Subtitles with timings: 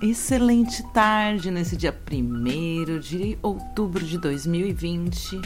[0.00, 5.40] excelente tarde nesse dia 1 de outubro de 2020.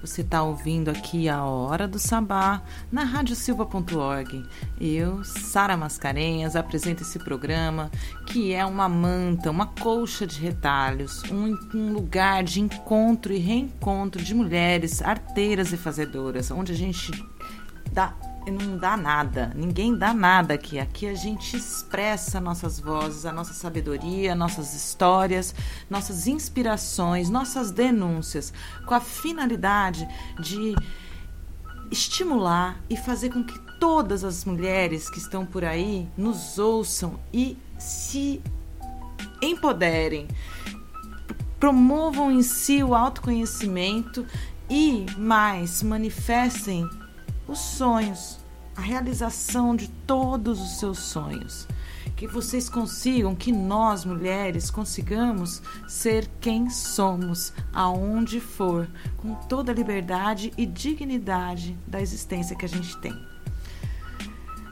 [0.00, 4.44] Você está ouvindo aqui a Hora do Sabá na radiosilva.org.
[4.80, 7.90] Eu, Sara Mascarenhas, apresento esse programa
[8.26, 14.22] que é uma manta, uma colcha de retalhos, um, um lugar de encontro e reencontro
[14.22, 17.10] de mulheres arteiras e fazedoras, onde a gente
[17.92, 18.14] dá
[18.50, 20.78] não dá nada, ninguém dá nada aqui.
[20.78, 25.54] Aqui a gente expressa nossas vozes, a nossa sabedoria, nossas histórias,
[25.90, 28.52] nossas inspirações, nossas denúncias,
[28.86, 30.06] com a finalidade
[30.40, 30.74] de
[31.90, 37.58] estimular e fazer com que todas as mulheres que estão por aí nos ouçam e
[37.78, 38.40] se
[39.42, 40.28] empoderem,
[41.58, 44.26] promovam em si o autoconhecimento
[44.68, 46.88] e mais manifestem
[47.46, 48.38] os sonhos,
[48.76, 51.66] a realização de todos os seus sonhos.
[52.14, 59.74] Que vocês consigam, que nós mulheres consigamos ser quem somos, aonde for, com toda a
[59.74, 63.14] liberdade e dignidade da existência que a gente tem.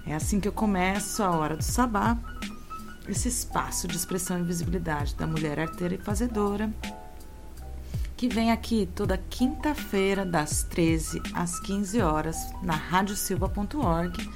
[0.06, 2.16] É assim que eu começo a hora do sabá,
[3.06, 6.72] esse espaço de expressão e visibilidade da mulher arteira e fazedora
[8.24, 14.30] que vem aqui toda quinta-feira, das 13 às 15 horas, na radiosilva.org,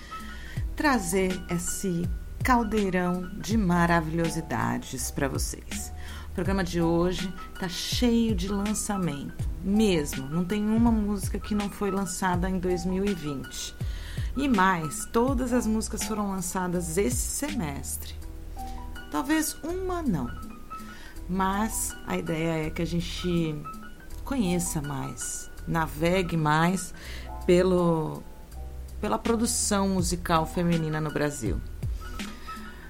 [0.76, 2.06] trazer esse
[2.44, 5.90] caldeirão de maravilhosidades para vocês.
[6.30, 10.28] O programa de hoje tá cheio de lançamento, mesmo.
[10.28, 13.74] Não tem uma música que não foi lançada em 2020.
[14.36, 18.14] E mais, todas as músicas foram lançadas esse semestre.
[19.10, 20.28] Talvez uma não
[21.28, 23.54] mas a ideia é que a gente
[24.28, 26.92] conheça mais, navegue mais
[27.46, 28.22] pelo,
[29.00, 31.58] pela produção musical feminina no Brasil.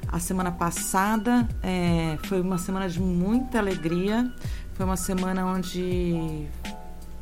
[0.08, 4.28] A semana passada é, foi uma semana de muita alegria,
[4.74, 6.48] foi uma semana onde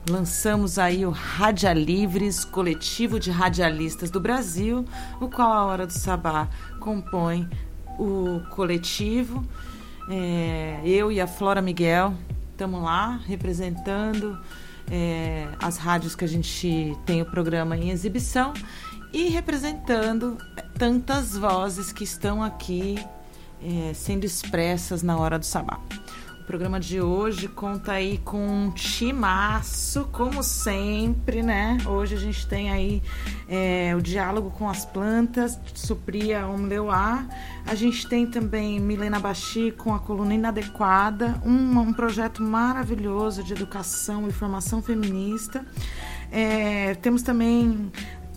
[0.08, 4.86] lançamos aí o Radialivres, coletivo de radialistas do Brasil,
[5.20, 6.48] o qual a Hora do Sabá
[6.80, 7.46] compõe
[7.98, 9.44] o coletivo
[10.08, 12.14] é, eu e a Flora Miguel
[12.56, 14.38] estamos lá representando
[14.90, 18.54] é, as rádios que a gente tem o programa em exibição
[19.12, 20.38] e representando
[20.78, 22.98] tantas vozes que estão aqui
[23.62, 25.78] é, sendo expressas na hora do sabá.
[26.46, 31.76] Programa de hoje conta aí com um timaço, como sempre, né?
[31.84, 33.02] Hoje a gente tem aí
[33.48, 37.26] é, o diálogo com as plantas, Supria Omleuá.
[37.66, 43.52] A gente tem também Milena Bachi com a coluna inadequada, um, um projeto maravilhoso de
[43.52, 45.66] educação e formação feminista.
[46.30, 47.90] É, temos também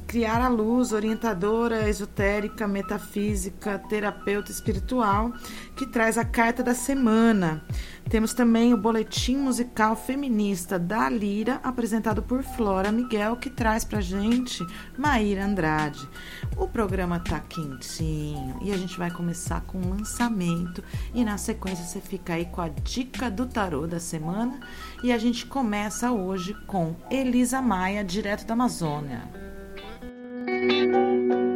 [0.09, 5.31] Criar a Luz, orientadora esotérica, metafísica, terapeuta espiritual,
[5.77, 7.63] que traz a carta da semana.
[8.09, 14.01] Temos também o boletim musical feminista da Lira, apresentado por Flora Miguel, que traz pra
[14.01, 14.65] gente
[14.97, 16.09] Maíra Andrade.
[16.57, 20.83] O programa tá quentinho e a gente vai começar com o lançamento
[21.13, 24.59] e na sequência você fica aí com a dica do tarô da semana
[25.03, 29.48] e a gente começa hoje com Elisa Maia, direto da Amazônia.
[30.47, 31.48] Eu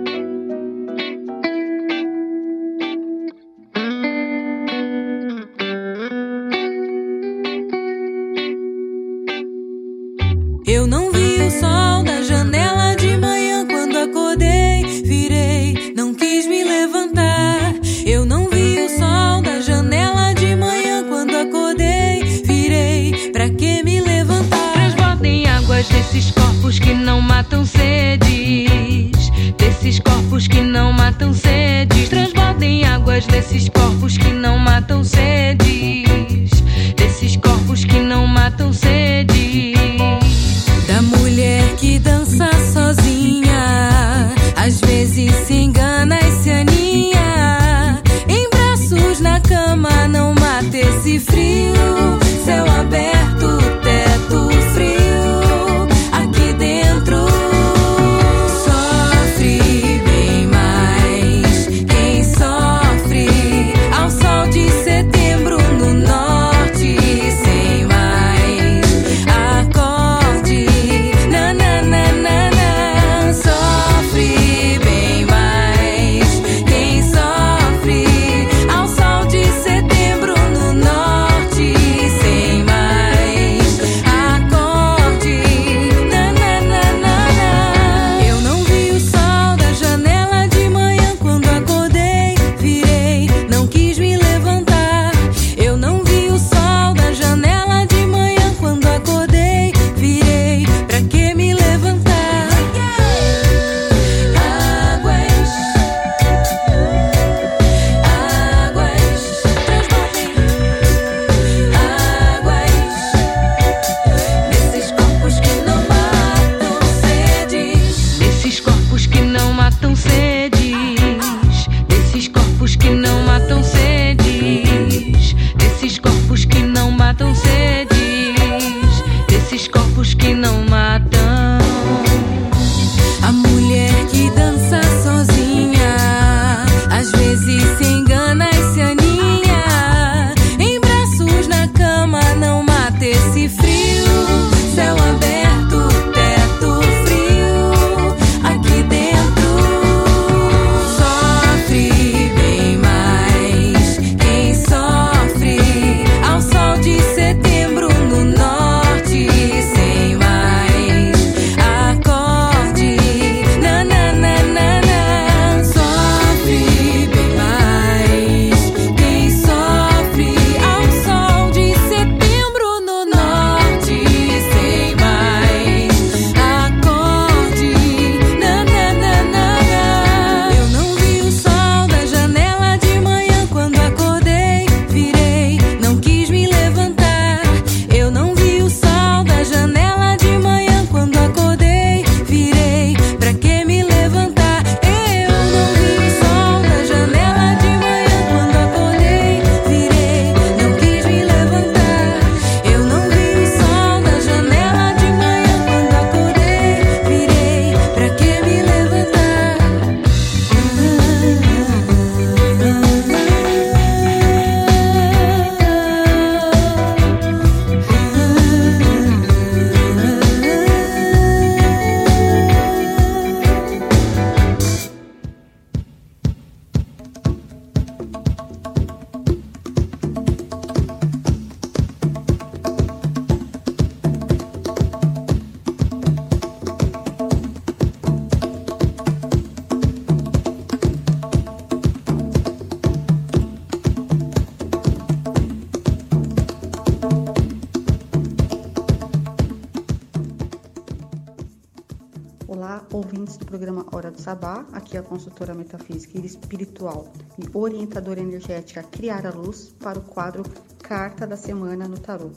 [254.24, 254.66] Sabá.
[254.72, 260.44] Aqui a consultora metafísica e espiritual e orientadora energética Criar a Luz para o quadro
[260.82, 262.32] Carta da Semana no Tarô.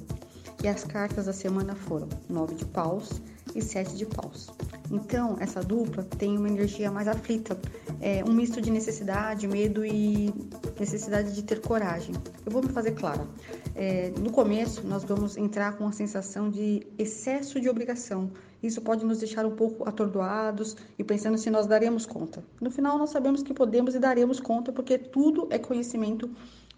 [0.64, 3.22] E as cartas da semana foram nove de paus
[3.54, 4.48] e sete de paus.
[4.90, 7.56] Então, essa dupla tem uma energia mais aflita,
[8.00, 10.34] é um misto de necessidade, medo e
[10.80, 12.16] necessidade de ter coragem.
[12.44, 13.28] Eu vou me fazer clara.
[13.76, 18.32] É, no começo, nós vamos entrar com a sensação de excesso de obrigação.
[18.66, 22.42] Isso pode nos deixar um pouco atordoados e pensando se nós daremos conta.
[22.60, 26.30] No final, nós sabemos que podemos e daremos conta porque tudo é conhecimento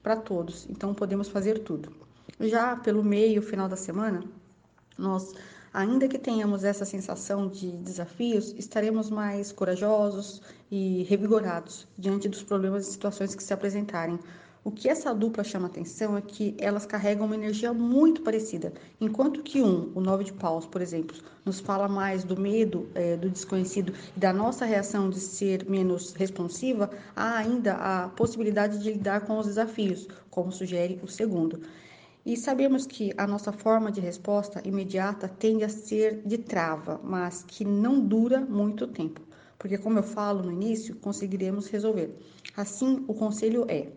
[0.03, 1.91] para todos, então podemos fazer tudo.
[2.41, 4.23] Já pelo meio, final da semana,
[4.97, 5.35] nós
[5.73, 10.41] Ainda que tenhamos essa sensação de desafios, estaremos mais corajosos
[10.71, 14.19] e revigorados diante dos problemas e situações que se apresentarem.
[14.65, 18.73] O que essa dupla chama atenção é que elas carregam uma energia muito parecida.
[19.01, 23.17] Enquanto que um, o nove de paus, por exemplo, nos fala mais do medo, é,
[23.17, 28.93] do desconhecido e da nossa reação de ser menos responsiva, há ainda a possibilidade de
[28.93, 31.63] lidar com os desafios, como sugere o segundo.
[32.27, 37.43] E sabemos que a nossa forma de resposta imediata tende a ser de trava, mas
[37.43, 39.23] que não dura muito tempo,
[39.59, 42.15] porque, como eu falo no início, conseguiremos resolver.
[42.57, 43.89] Assim, o conselho é: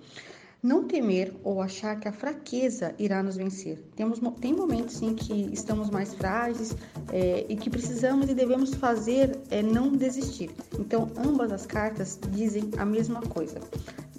[0.62, 3.80] não temer ou achar que a fraqueza irá nos vencer.
[3.96, 6.76] Temos, tem momentos em que estamos mais frágeis
[7.12, 10.52] é, e que precisamos e devemos fazer é não desistir.
[10.78, 13.60] Então, ambas as cartas dizem a mesma coisa.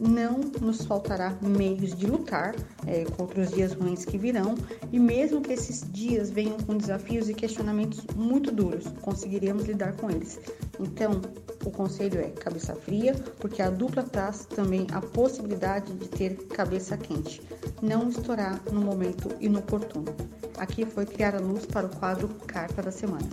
[0.04, 2.56] Não nos faltará meios de lutar
[2.88, 4.56] é, contra os dias ruins que virão,
[4.90, 10.10] e mesmo que esses dias venham com desafios e questionamentos muito duros, conseguiremos lidar com
[10.10, 10.40] eles.
[10.80, 11.20] Então,
[11.64, 16.96] o conselho é cabeça fria, porque a dupla traz também a possibilidade de ter cabeça
[16.96, 17.40] quente,
[17.80, 20.12] não estourar no momento inoportuno.
[20.58, 23.28] Aqui foi criar a luz para o quadro Carta da Semana.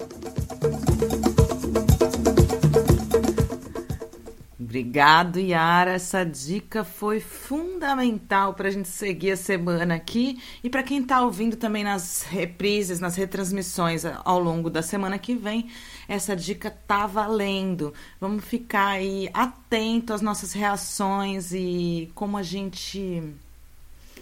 [4.69, 5.93] Obrigado, Yara.
[5.93, 11.23] Essa dica foi fundamental para a gente seguir a semana aqui e para quem está
[11.23, 15.71] ouvindo também nas reprises, nas retransmissões ao longo da semana que vem.
[16.07, 17.95] Essa dica tá valendo.
[18.21, 23.23] Vamos ficar aí atento às nossas reações e como a gente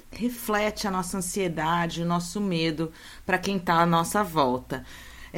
[0.09, 2.89] reflete a nossa ansiedade, o nosso medo
[3.25, 4.85] para quem está à nossa volta.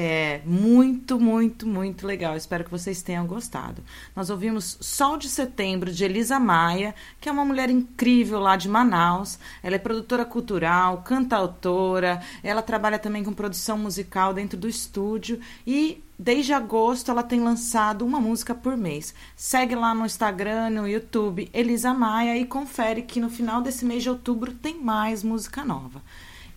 [0.02, 2.38] É muito, muito, muito legal.
[2.38, 3.84] Espero que vocês tenham gostado.
[4.16, 8.70] Nós ouvimos Sol de Setembro de Elisa Maia, que é uma mulher incrível lá de
[8.70, 9.38] Manaus.
[9.62, 16.02] Ela é produtora cultural, cantautora, ela trabalha também com produção musical dentro do estúdio e
[16.22, 19.14] Desde agosto ela tem lançado uma música por mês.
[19.38, 24.04] Segue lá no Instagram, no YouTube, Elisa Maia e confere que no final desse mês
[24.04, 26.02] de outubro tem mais música nova.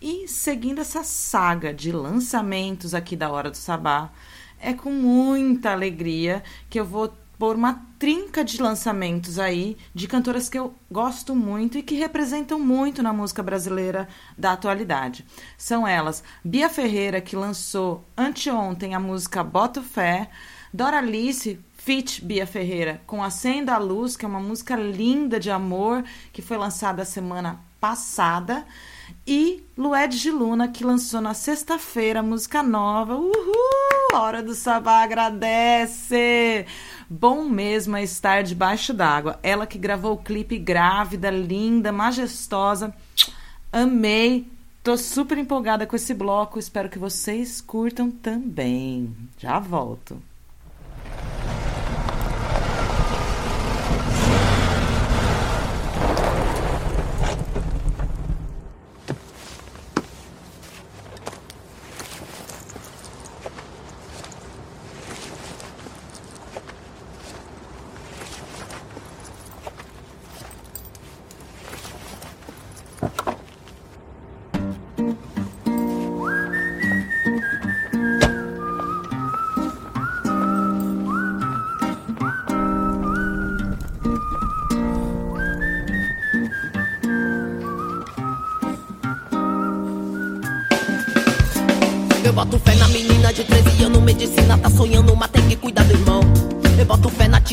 [0.05, 4.11] E seguindo essa saga de lançamentos aqui da Hora do Sabá,
[4.59, 10.49] é com muita alegria que eu vou pôr uma trinca de lançamentos aí de cantoras
[10.49, 15.25] que eu gosto muito e que representam muito na música brasileira da atualidade.
[15.57, 20.29] São elas Bia Ferreira, que lançou anteontem a música Boto Fé,
[20.73, 26.03] Doralice, Fit Bia Ferreira, com Acenda a Luz, que é uma música linda de amor
[26.33, 28.65] que foi lançada semana passada
[29.25, 33.15] e Lued de Luna, que lançou na sexta-feira música nova.
[33.15, 34.13] Uhul!
[34.13, 36.65] Hora do Sabá agradece!
[37.09, 39.39] Bom mesmo é estar debaixo d'água.
[39.41, 42.93] Ela que gravou o clipe grávida, linda, majestosa.
[43.71, 44.47] Amei.
[44.83, 46.59] Tô super empolgada com esse bloco.
[46.59, 49.15] Espero que vocês curtam também.
[49.37, 50.21] Já volto.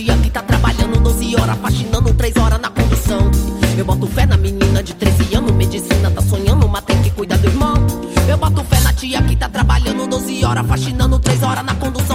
[0.00, 3.30] Tia que tá trabalhando 12 horas, faxinando 3 horas na condução.
[3.76, 7.37] Eu boto fé na menina de 13 anos, medicina tá sonhando, mas tem que cuidar
[7.37, 7.75] do irmão.
[8.26, 12.10] Eu boto fé na tia que tá trabalhando 12 horas, faxinando 3 horas na condução.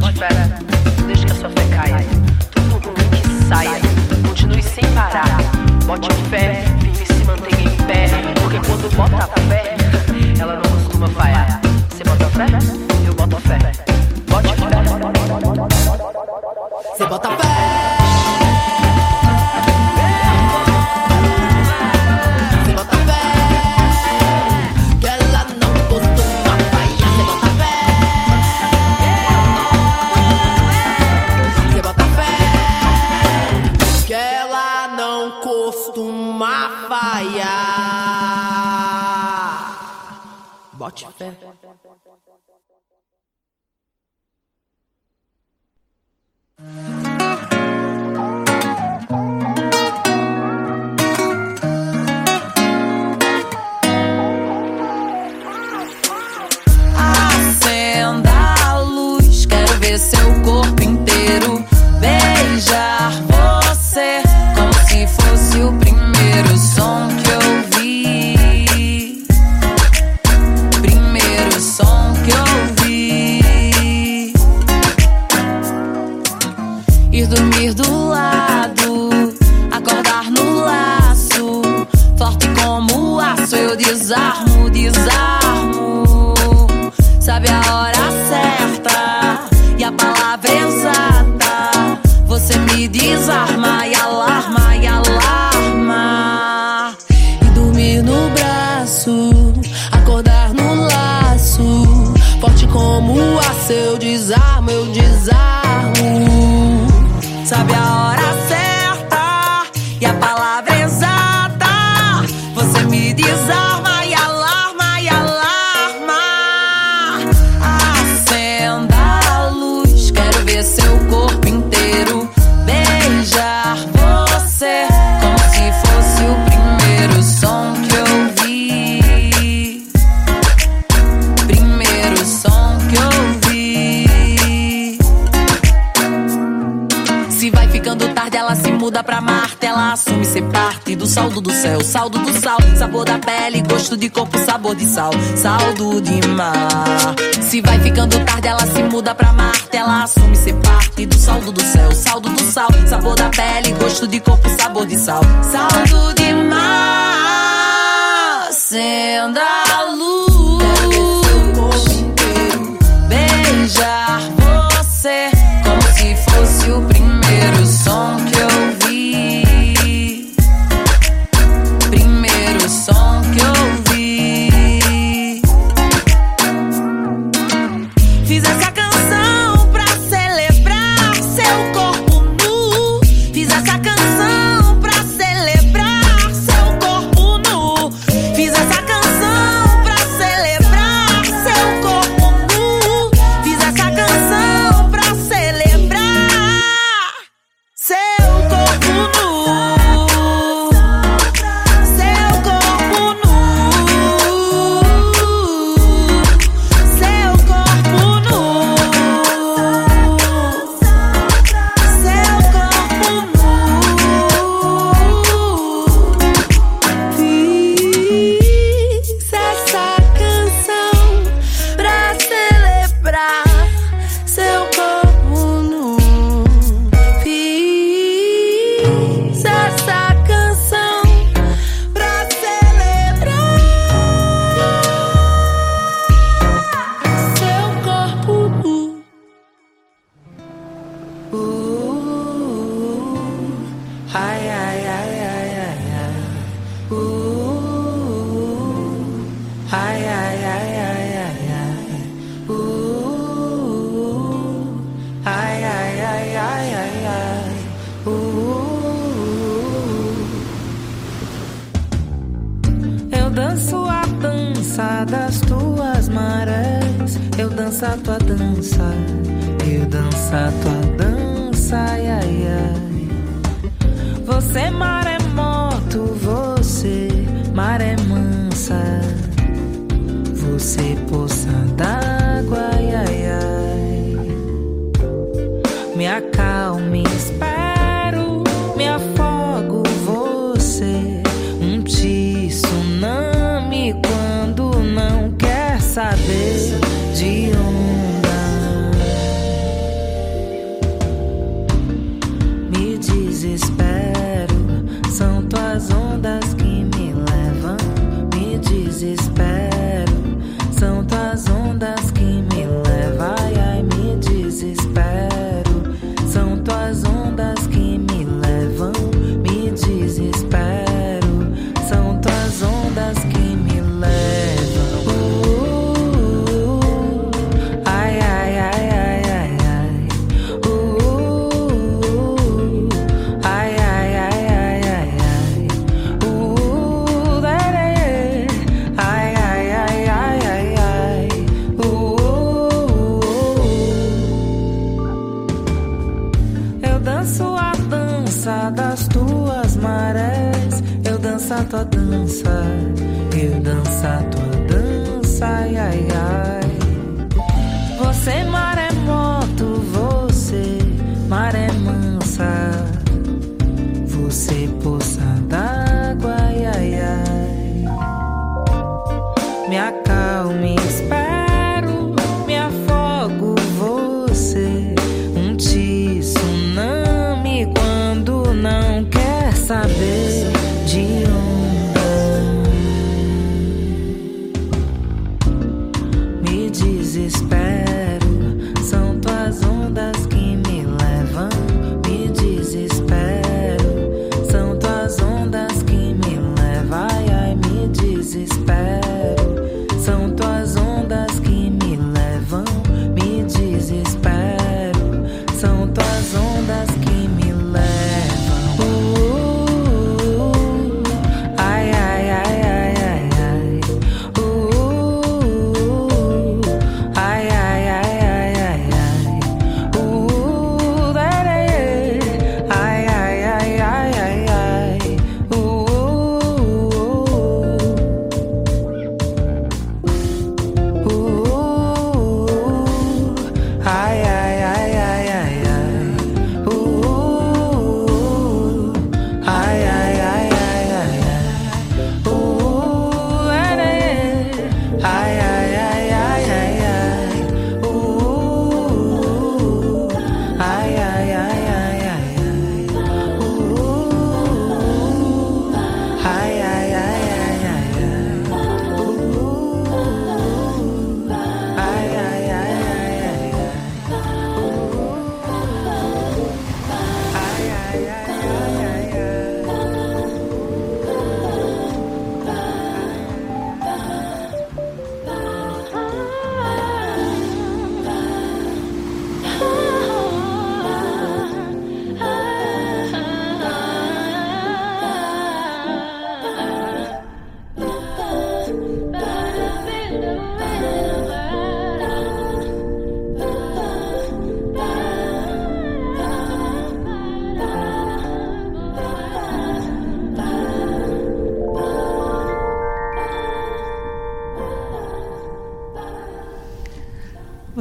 [0.00, 0.67] Bote fé,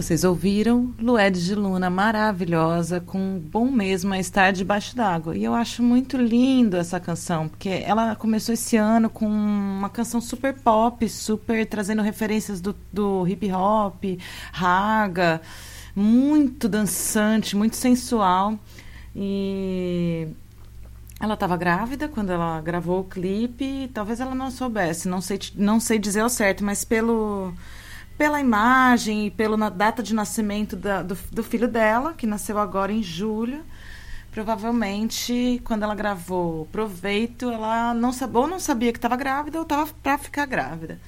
[0.07, 5.35] Vocês ouviram Lued de Luna, maravilhosa, com bom mesmo a estar debaixo d'água.
[5.35, 10.21] E eu acho muito lindo essa canção, porque ela começou esse ano com uma canção
[10.21, 14.01] super pop, super trazendo referências do, do hip hop,
[14.53, 15.41] raga,
[15.93, 18.57] muito dançante, muito sensual.
[19.13, 20.25] E
[21.19, 23.91] ela estava grávida quando ela gravou o clipe.
[23.93, 27.53] Talvez ela não soubesse, não sei, não sei dizer ao certo, mas pelo
[28.17, 32.91] pela imagem e pela data de nascimento da, do, do filho dela, que nasceu agora
[32.91, 33.63] em julho,
[34.31, 39.63] provavelmente quando ela gravou Proveito, ela não sabia, ou não sabia que estava grávida ou
[39.63, 40.99] estava para ficar grávida.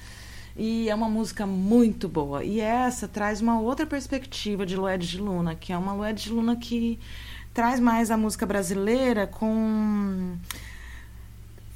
[0.56, 2.44] E é uma música muito boa.
[2.44, 6.30] E essa traz uma outra perspectiva de Lued de Luna, que é uma Lued de
[6.30, 6.98] Luna que
[7.54, 10.36] traz mais a música brasileira com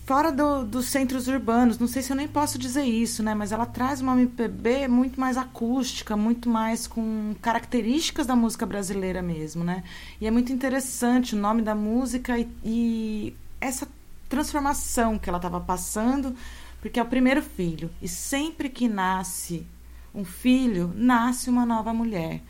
[0.05, 1.79] fora do, dos centros urbanos.
[1.79, 3.35] Não sei se eu nem posso dizer isso, né?
[3.35, 9.23] Mas ela traz uma MPB muito mais acústica, muito mais com características da música brasileira
[9.23, 9.83] mesmo, né?
[10.21, 13.88] E é muito interessante o nome da música e, e essa
[14.29, 16.35] transformação que ela estava passando,
[16.81, 17.90] porque é o primeiro filho.
[18.01, 19.67] E sempre que nasce
[20.14, 22.40] um filho, nasce uma nova mulher.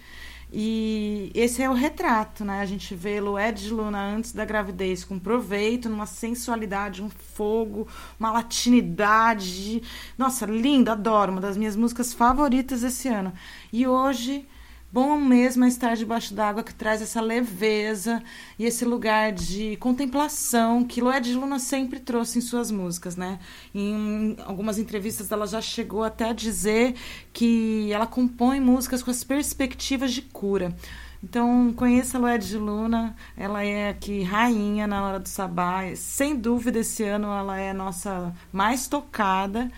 [0.57, 2.61] E esse é o retrato, né?
[2.61, 7.89] A gente vê Lué de Luna antes da gravidez com proveito, numa sensualidade, um fogo,
[8.21, 9.83] uma latinidade.
[10.17, 13.33] Nossa, linda, adoro, uma das minhas músicas favoritas esse ano.
[13.73, 14.47] E hoje
[14.95, 18.23] Bom mesmo é estar debaixo d'água que traz essa leveza
[18.57, 23.41] e esse lugar de contemplação que Loé Luna sempre trouxe em suas músicas, né?
[23.75, 26.95] Em algumas entrevistas ela já chegou até a dizer
[27.33, 30.73] que ela compõe músicas com as perspectivas de cura.
[31.21, 35.81] Então, conheça a de Luna, ela é aqui rainha na hora do sabá.
[35.97, 39.73] Sem dúvida, esse ano ela é a nossa mais tocada.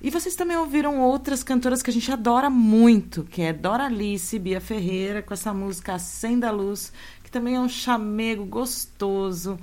[0.00, 4.38] E vocês também ouviram outras cantoras que a gente adora muito, que é Dora Alice,
[4.38, 6.92] Bia Ferreira, com essa música Acenda a Luz,
[7.24, 9.58] que também é um chamego gostoso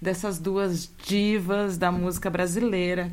[0.00, 3.10] dessas duas divas da música brasileira,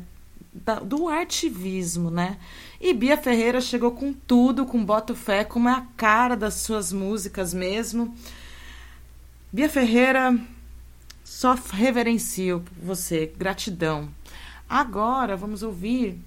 [0.52, 2.36] da, do artivismo, né?
[2.78, 6.92] E Bia Ferreira chegou com tudo, com Boto Fé, como é a cara das suas
[6.92, 8.14] músicas mesmo.
[9.50, 10.38] Bia Ferreira,
[11.24, 14.10] só reverencio você, gratidão.
[14.68, 16.18] Agora vamos ouvir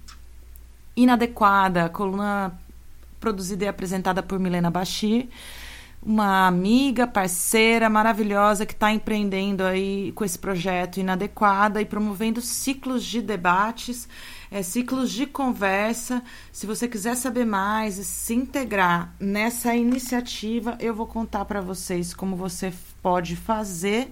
[0.96, 2.60] Inadequada, coluna
[3.20, 5.30] produzida e apresentada por Milena Bachir,
[6.04, 13.04] uma amiga, parceira maravilhosa que está empreendendo aí com esse projeto Inadequada e promovendo ciclos
[13.04, 14.10] de debates,
[14.50, 16.24] é, ciclos de conversa.
[16.52, 22.16] Se você quiser saber mais e se integrar nessa iniciativa, eu vou contar para vocês
[22.16, 24.12] como você pode fazer,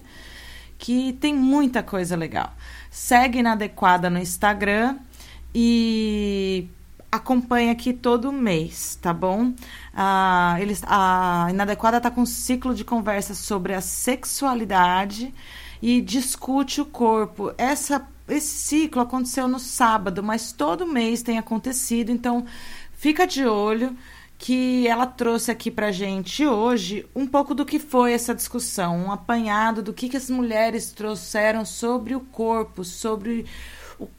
[0.78, 2.54] que tem muita coisa legal.
[2.88, 4.96] Segue Inadequada no Instagram
[5.54, 6.68] e
[7.10, 9.52] acompanha aqui todo mês, tá bom?
[9.94, 15.34] Ah, eles, a Inadequada está com um ciclo de conversa sobre a sexualidade
[15.82, 17.52] e discute o corpo.
[17.58, 22.46] Essa, esse ciclo aconteceu no sábado, mas todo mês tem acontecido, então
[22.92, 23.96] fica de olho
[24.38, 29.12] que ela trouxe aqui pra gente hoje um pouco do que foi essa discussão, um
[29.12, 33.44] apanhado do que, que as mulheres trouxeram sobre o corpo, sobre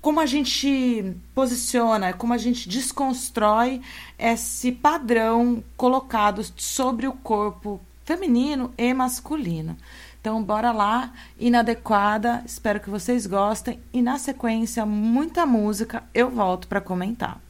[0.02, 3.82] como a gente posiciona, como a gente desconstrói
[4.18, 9.78] esse padrão colocado sobre o corpo feminino e masculino.
[10.20, 12.44] Então, bora lá, inadequada.
[12.46, 13.80] Espero que vocês gostem.
[13.92, 16.04] E na sequência, muita música.
[16.14, 17.42] Eu volto para comentar.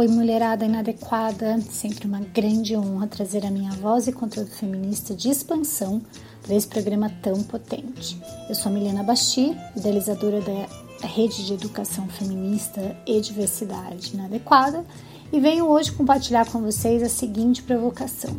[0.00, 5.28] Oi, mulherada inadequada, sempre uma grande honra trazer a minha voz e conteúdo feminista de
[5.28, 6.00] expansão
[6.40, 8.18] para esse programa tão potente.
[8.48, 14.86] Eu sou a Milena Basti, idealizadora da Rede de Educação Feminista e Diversidade Inadequada,
[15.30, 18.34] e venho hoje compartilhar com vocês a seguinte provocação.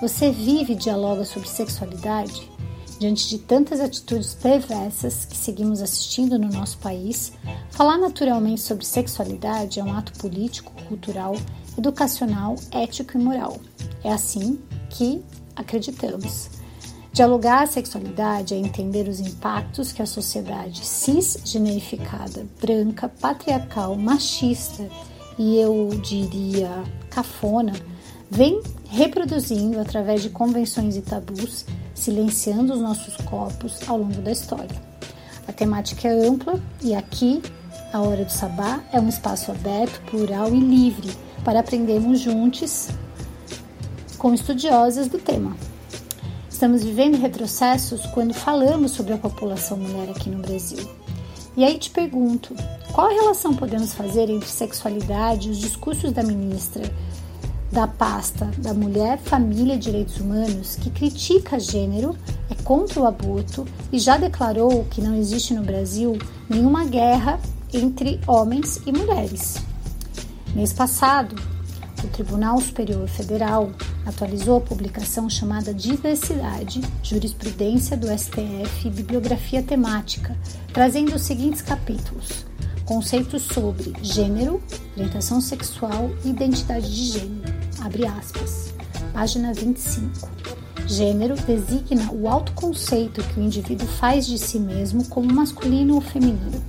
[0.00, 2.50] Você vive e dialoga sobre sexualidade?
[2.98, 7.32] Diante de tantas atitudes perversas que seguimos assistindo no nosso país,
[7.70, 11.36] falar naturalmente sobre sexualidade é um ato político, cultural,
[11.76, 13.60] educacional, ético e moral.
[14.02, 14.58] É assim
[14.90, 15.22] que
[15.54, 16.50] acreditamos.
[17.12, 24.88] Dialogar a sexualidade é entender os impactos que a sociedade cisgenerificada, branca, patriarcal, machista
[25.38, 27.72] e eu diria cafona
[28.30, 34.88] vem reproduzindo através de convenções e tabus silenciando os nossos corpos ao longo da história.
[35.46, 37.42] A temática é ampla e aqui,
[37.92, 41.10] a Hora do Sabá é um espaço aberto, plural e livre
[41.44, 42.88] para aprendermos juntos
[44.16, 45.56] com estudiosas do tema.
[46.50, 50.78] Estamos vivendo retrocessos quando falamos sobre a população mulher aqui no Brasil.
[51.56, 52.54] E aí te pergunto,
[52.92, 56.82] qual relação podemos fazer entre sexualidade e os discursos da ministra
[57.70, 62.16] da pasta da Mulher, Família e Direitos Humanos, que critica gênero,
[62.50, 67.38] é contra o aborto e já declarou que não existe no Brasil nenhuma guerra
[67.72, 69.56] entre homens e mulheres.
[70.54, 71.36] Mês passado,
[72.02, 73.70] o Tribunal Superior Federal
[74.06, 80.36] atualizou a publicação chamada Diversidade, Jurisprudência do STF e Bibliografia Temática,
[80.72, 82.46] trazendo os seguintes capítulos:
[82.86, 84.62] conceitos sobre gênero,
[84.96, 88.74] orientação sexual e identidade de gênero abre aspas.
[89.12, 90.28] Página 25.
[90.86, 96.62] Gênero designa o autoconceito que o indivíduo faz de si mesmo como masculino ou feminino.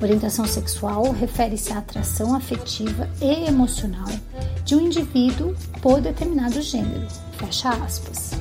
[0.00, 4.08] Orientação sexual refere-se à atração afetiva e emocional
[4.64, 7.06] de um indivíduo por determinado gênero.
[7.36, 8.32] Fecha aspas.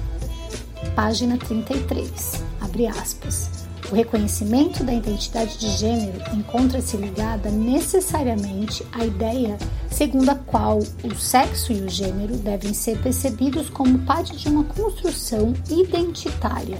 [0.95, 2.43] Página 33.
[2.61, 3.56] Abre aspas.
[3.89, 9.57] O reconhecimento da identidade de gênero encontra-se ligada necessariamente à ideia
[9.89, 14.63] segundo a qual o sexo e o gênero devem ser percebidos como parte de uma
[14.65, 16.79] construção identitária,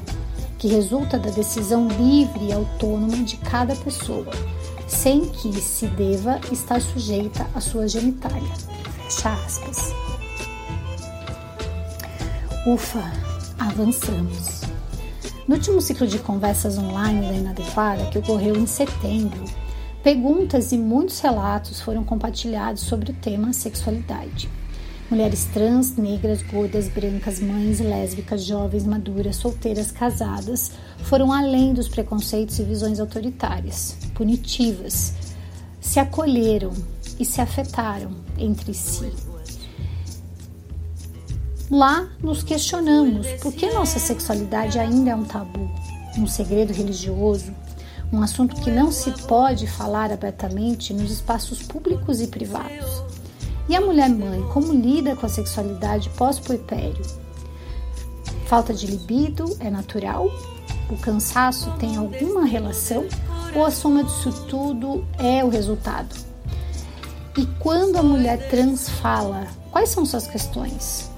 [0.60, 4.32] que resulta da decisão livre e autônoma de cada pessoa,
[4.88, 8.54] sem que se deva estar sujeita à sua genitália.
[9.06, 9.94] Fecha aspas.
[12.68, 13.14] Ufa,
[13.58, 14.67] avançamos.
[15.48, 19.46] No último ciclo de conversas online da Inadequada, que ocorreu em setembro,
[20.04, 24.50] perguntas e muitos relatos foram compartilhados sobre o tema sexualidade.
[25.10, 32.60] Mulheres trans, negras, gordas, brancas, mães, lésbicas, jovens, maduras, solteiras, casadas foram além dos preconceitos
[32.60, 35.14] e visões autoritárias, punitivas,
[35.80, 36.74] se acolheram
[37.18, 39.14] e se afetaram entre si.
[41.70, 45.70] Lá nos questionamos por que nossa sexualidade ainda é um tabu,
[46.18, 47.54] um segredo religioso,
[48.12, 53.04] um assunto que não se pode falar abertamente nos espaços públicos e privados.
[53.68, 57.06] E a mulher mãe, como lida com a sexualidade pós-puerpério?
[58.46, 60.30] Falta de libido é natural?
[60.90, 63.06] O cansaço tem alguma relação?
[63.54, 66.16] Ou a soma disso tudo é o resultado?
[67.38, 71.12] E quando a mulher trans fala, quais são suas questões?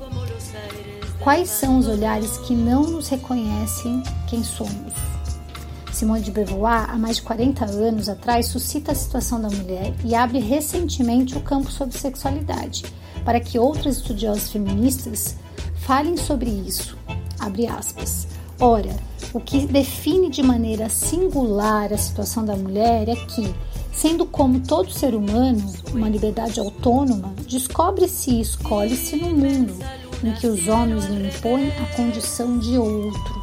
[1.30, 4.94] Quais são os olhares que não nos reconhecem quem somos?
[5.94, 10.16] Simone de Beauvoir, há mais de 40 anos atrás, suscita a situação da mulher e
[10.16, 12.84] abre recentemente o campo sobre sexualidade,
[13.24, 15.36] para que outras estudiosas feministas
[15.76, 16.98] falem sobre isso.
[17.40, 18.28] Abre aspas.
[18.60, 18.96] Ora,
[19.32, 23.54] o que define de maneira singular a situação da mulher é que,
[23.94, 29.78] sendo como todo ser humano, uma liberdade autônoma, descobre-se e escolhe-se no mundo
[30.24, 33.42] em que os homens lhe impõem a condição de outro.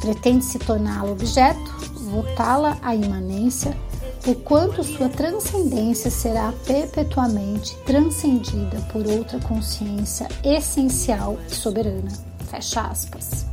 [0.00, 1.70] Pretende se torná-la objeto,
[2.10, 3.76] votá-la à imanência,
[4.24, 12.12] porquanto sua transcendência será perpetuamente transcendida por outra consciência essencial e soberana.
[12.50, 13.46] Fecha aspas.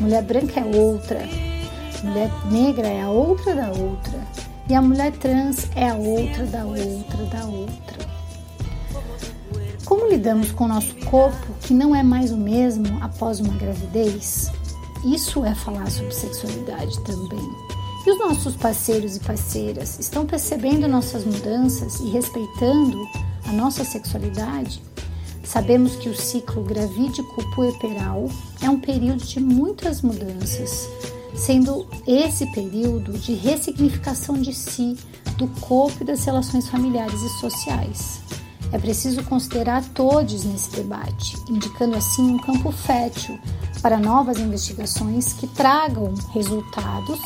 [0.00, 1.20] Mulher branca é outra,
[2.02, 4.18] mulher negra é a outra da outra,
[4.68, 8.09] e a mulher trans é a outra da outra da outra.
[9.90, 14.48] Como lidamos com o nosso corpo que não é mais o mesmo após uma gravidez?
[15.04, 17.50] Isso é falar sobre sexualidade também.
[18.06, 23.04] E os nossos parceiros e parceiras estão percebendo nossas mudanças e respeitando
[23.48, 24.80] a nossa sexualidade?
[25.42, 28.30] Sabemos que o ciclo gravídico puerperal
[28.62, 30.88] é um período de muitas mudanças,
[31.34, 34.96] sendo esse período de ressignificação de si,
[35.36, 38.20] do corpo e das relações familiares e sociais.
[38.72, 43.38] É preciso considerar todos nesse debate, indicando assim um campo fértil
[43.82, 47.18] para novas investigações que tragam resultados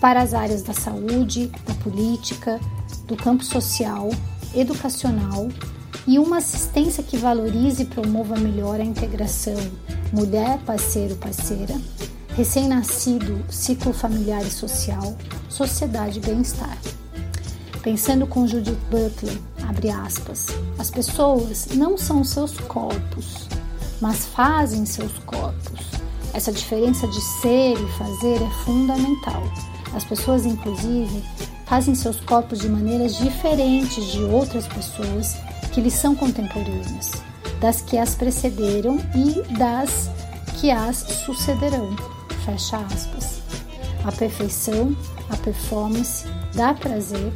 [0.00, 2.60] para as áreas da saúde, da política,
[3.06, 4.10] do campo social,
[4.54, 5.48] educacional
[6.06, 9.56] e uma assistência que valorize e promova melhor a integração
[10.12, 11.74] mulher, parceiro, parceira,
[12.34, 15.16] recém-nascido, ciclo familiar e social,
[15.48, 16.78] sociedade e bem-estar.
[17.88, 20.44] Pensando com Judith Butler, abre aspas,
[20.78, 23.48] as pessoas não são seus corpos,
[23.98, 25.80] mas fazem seus corpos.
[26.34, 29.42] Essa diferença de ser e fazer é fundamental.
[29.94, 31.24] As pessoas, inclusive,
[31.64, 35.38] fazem seus corpos de maneiras diferentes de outras pessoas
[35.72, 37.12] que lhes são contemporâneas,
[37.58, 40.10] das que as precederam e das
[40.60, 41.96] que as sucederão.
[42.44, 43.40] Fecha aspas.
[44.04, 44.94] A perfeição,
[45.30, 47.32] a performance, dá prazer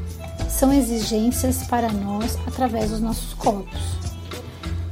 [0.48, 3.80] são exigências para nós através dos nossos corpos.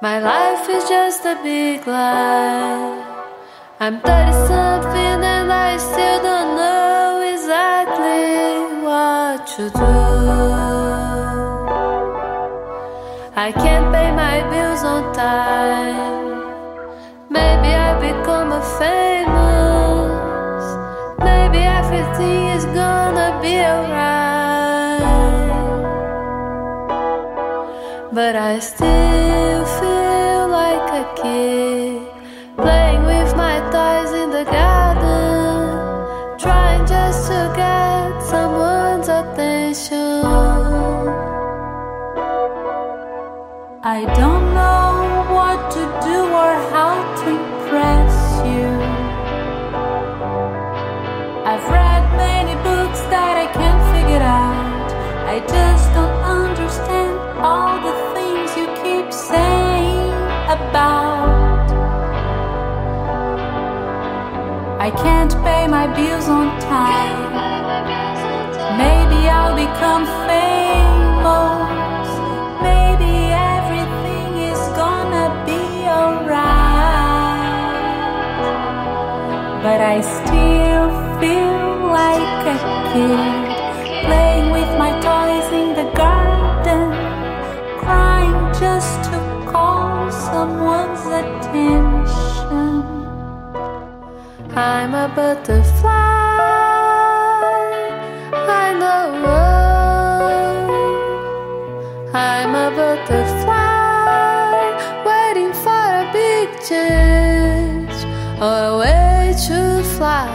[0.00, 3.04] My life is just a big lie.
[3.80, 9.94] I'm 30 something and I still don't know exactly what to do.
[13.36, 16.15] I can't pay my bills on time.
[60.76, 61.70] About.
[64.78, 67.32] I can't pay my bills on time.
[68.82, 72.08] Maybe I'll become famous.
[72.68, 73.12] Maybe
[73.56, 75.62] everything is gonna be
[75.98, 76.36] alright.
[79.64, 80.88] But I still
[81.20, 81.58] feel
[82.00, 82.58] like a
[82.92, 83.45] kid
[94.58, 95.90] I'm a butterfly.
[98.32, 99.06] I know.
[102.14, 104.70] I'm a butterfly,
[105.04, 107.96] waiting for a big change
[108.40, 110.26] or a way to fly.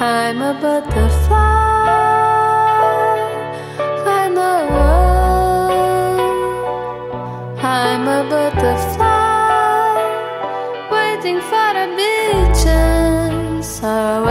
[0.00, 1.53] I'm a butterfly.
[7.76, 9.00] I'm a butterfly,
[10.92, 14.22] waiting for a big chance or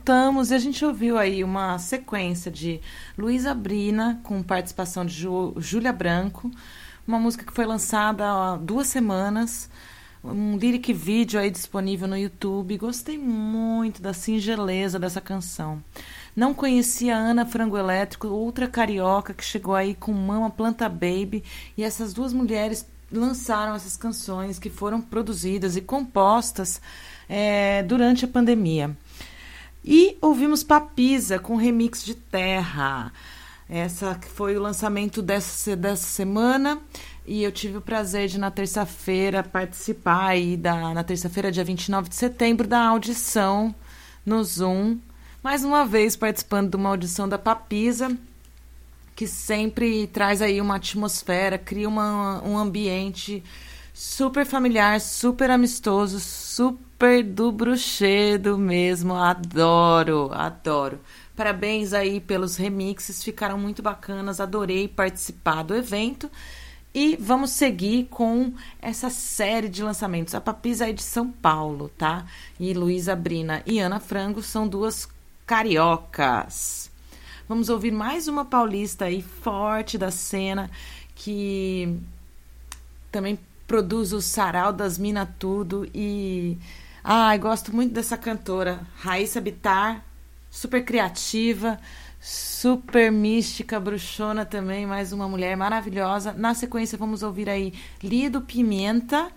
[0.00, 2.80] voltamos e a gente ouviu aí uma sequência de
[3.18, 5.28] Luísa Brina com participação de
[5.58, 6.50] Júlia Branco,
[7.06, 9.68] uma música que foi lançada há duas semanas,
[10.24, 12.78] um lyric vídeo aí disponível no YouTube.
[12.78, 15.84] Gostei muito da singeleza dessa canção.
[16.34, 21.44] Não conhecia a Ana Frango Elétrico, outra carioca que chegou aí com Mama Planta Baby,
[21.76, 26.80] e essas duas mulheres lançaram essas canções que foram produzidas e compostas
[27.28, 28.96] é, durante a pandemia.
[29.84, 33.12] E ouvimos Papisa com remix de Terra.
[33.68, 36.78] Essa foi o lançamento dessa, dessa semana.
[37.26, 42.08] E eu tive o prazer de, na terça-feira, participar aí da, na terça-feira, dia 29
[42.08, 43.74] de setembro, da audição
[44.26, 44.98] no Zoom.
[45.42, 48.14] Mais uma vez participando de uma audição da Papisa,
[49.16, 53.42] que sempre traz aí uma atmosfera, cria uma, um ambiente
[53.94, 56.89] super familiar, super amistoso, super
[57.34, 59.14] do bruxedo mesmo.
[59.14, 61.00] Adoro, adoro.
[61.34, 66.30] Parabéns aí pelos remixes, ficaram muito bacanas, adorei participar do evento.
[66.94, 70.34] E vamos seguir com essa série de lançamentos.
[70.34, 72.26] A Papisa é de São Paulo, tá?
[72.58, 75.08] E Luísa Brina e Ana Frango são duas
[75.46, 76.90] cariocas.
[77.48, 80.70] Vamos ouvir mais uma paulista aí forte da cena
[81.14, 81.98] que
[83.10, 86.58] também produz o Sarau das Mina Tudo e
[87.02, 90.04] ai, gosto muito dessa cantora, Raíssa Bitar,
[90.50, 91.78] super criativa,
[92.20, 96.32] super mística, bruxona também, mais uma mulher maravilhosa.
[96.32, 97.72] Na sequência vamos ouvir aí
[98.02, 99.30] Lido Pimenta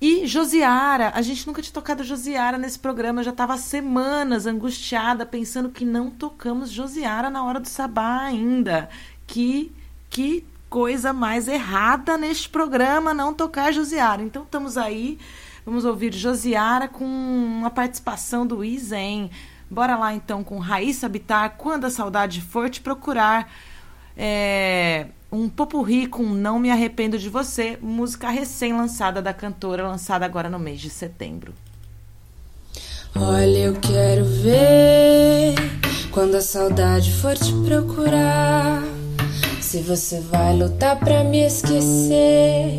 [0.00, 1.12] e Josiara.
[1.14, 5.84] A gente nunca tinha tocado Josiara nesse programa, eu já estava semanas angustiada pensando que
[5.84, 8.88] não tocamos Josiara na hora do sabá ainda.
[9.26, 9.72] Que
[10.10, 14.22] que coisa mais errada neste programa não tocar Josiara.
[14.22, 15.18] Então estamos aí,
[15.64, 19.30] vamos ouvir Josiara com uma participação do Izen.
[19.70, 23.50] Bora lá então com Raíssa Bitar, quando a saudade for te procurar.
[24.16, 30.48] É, um popurri com Não Me Arrependo de Você, música recém-lançada da cantora, lançada agora
[30.48, 31.52] no mês de setembro.
[33.16, 35.54] Olha, eu quero ver
[36.12, 38.82] quando a saudade for te procurar.
[39.60, 42.76] Se você vai lutar pra me esquecer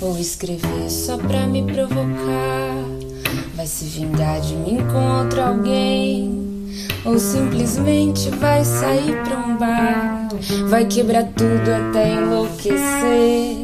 [0.00, 2.74] ou escrever só pra me provocar,
[3.54, 6.48] vai se vingar de mim com outro alguém.
[7.04, 10.28] Ou simplesmente vai sair pra um bar,
[10.68, 13.56] vai quebrar tudo até enlouquecer,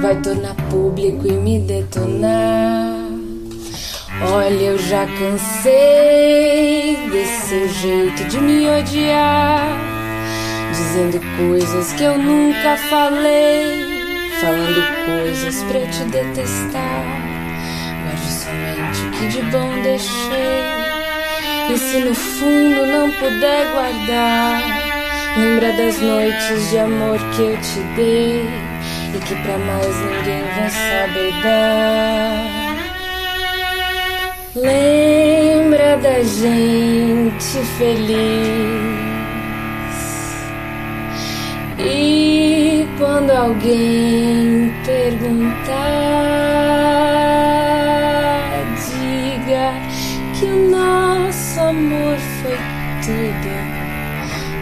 [0.00, 3.02] vai tornar público e me detonar.
[4.34, 9.78] Olha, eu já cansei desse seu jeito de me odiar,
[10.70, 13.91] dizendo coisas que eu nunca falei,
[14.42, 17.04] falando coisas pra te detestar.
[18.02, 20.82] Guarde somente o que de bom deixei.
[21.72, 24.60] E se no fundo não puder guardar,
[25.38, 28.44] lembra das noites de amor que eu te dei
[29.14, 32.62] e que pra mais ninguém vai saber dar.
[34.56, 39.01] Lembra da gente feliz.
[41.84, 45.72] E quando alguém perguntar,
[48.86, 49.72] diga
[50.38, 52.56] que o nosso amor foi
[53.02, 53.52] tudo.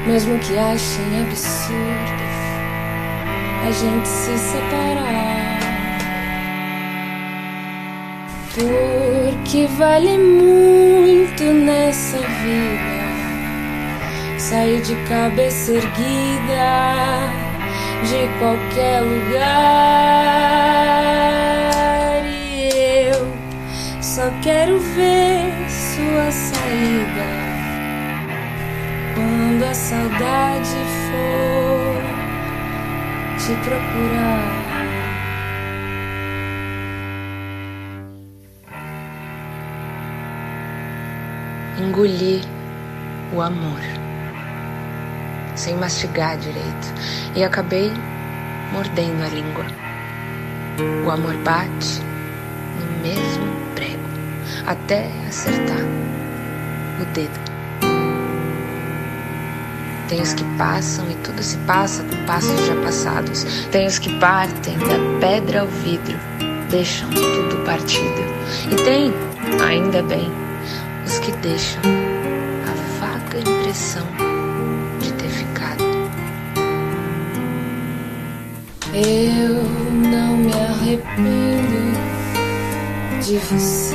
[0.06, 2.20] Mesmo que achem absurdo
[3.66, 5.60] a gente se separar.
[8.54, 12.99] Porque vale muito nessa vida
[14.40, 17.28] sair de cabeça erguida
[18.08, 19.50] de qualquer lugar.
[22.26, 22.70] E
[23.08, 23.36] eu
[24.02, 27.28] só quero ver sua saída
[29.14, 30.78] quando a saudade
[31.10, 32.02] for
[33.38, 34.70] te procurar.
[41.80, 42.42] engoli
[43.32, 43.80] o amor,
[45.60, 46.94] sem mastigar direito,
[47.36, 47.92] e acabei
[48.72, 49.66] mordendo a língua.
[51.04, 52.00] O amor bate
[52.78, 53.44] no mesmo
[53.74, 54.00] prego,
[54.66, 55.84] até acertar
[57.00, 57.50] o dedo.
[60.08, 63.44] Tem os que passam e tudo se passa com passos já passados.
[63.70, 66.18] Tem os que partem da pedra ao vidro,
[66.70, 68.20] deixam tudo partido.
[68.72, 69.12] E tem,
[69.62, 70.32] ainda bem,
[71.06, 71.82] os que deixam
[72.66, 74.29] a vaga impressão
[78.92, 79.62] Eu
[80.10, 81.92] não me arrependo
[83.22, 83.94] de você.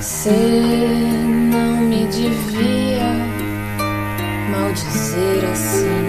[0.00, 0.30] Você
[1.52, 3.14] não me devia
[4.50, 6.08] maldizer assim.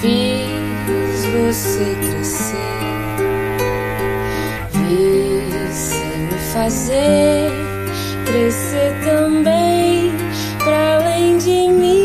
[0.00, 2.56] fiz você crescer,
[4.72, 5.23] vi
[6.24, 7.50] me fazer
[8.24, 10.12] crescer também
[10.58, 12.03] para além de mim.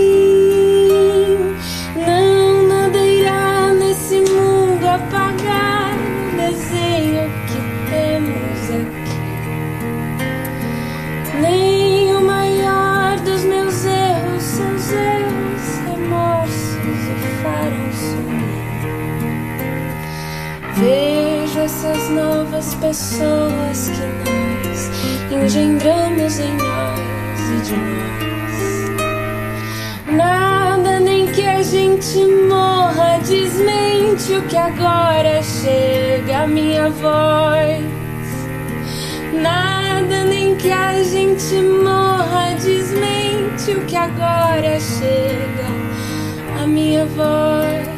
[21.79, 24.91] Essas novas pessoas que nós
[25.31, 28.19] engendramos em nós e de nós.
[30.17, 37.81] Nada nem que a gente morra desmente o que agora chega a minha voz.
[39.41, 45.69] Nada nem que a gente morra desmente o que agora chega
[46.61, 47.88] a minha voz.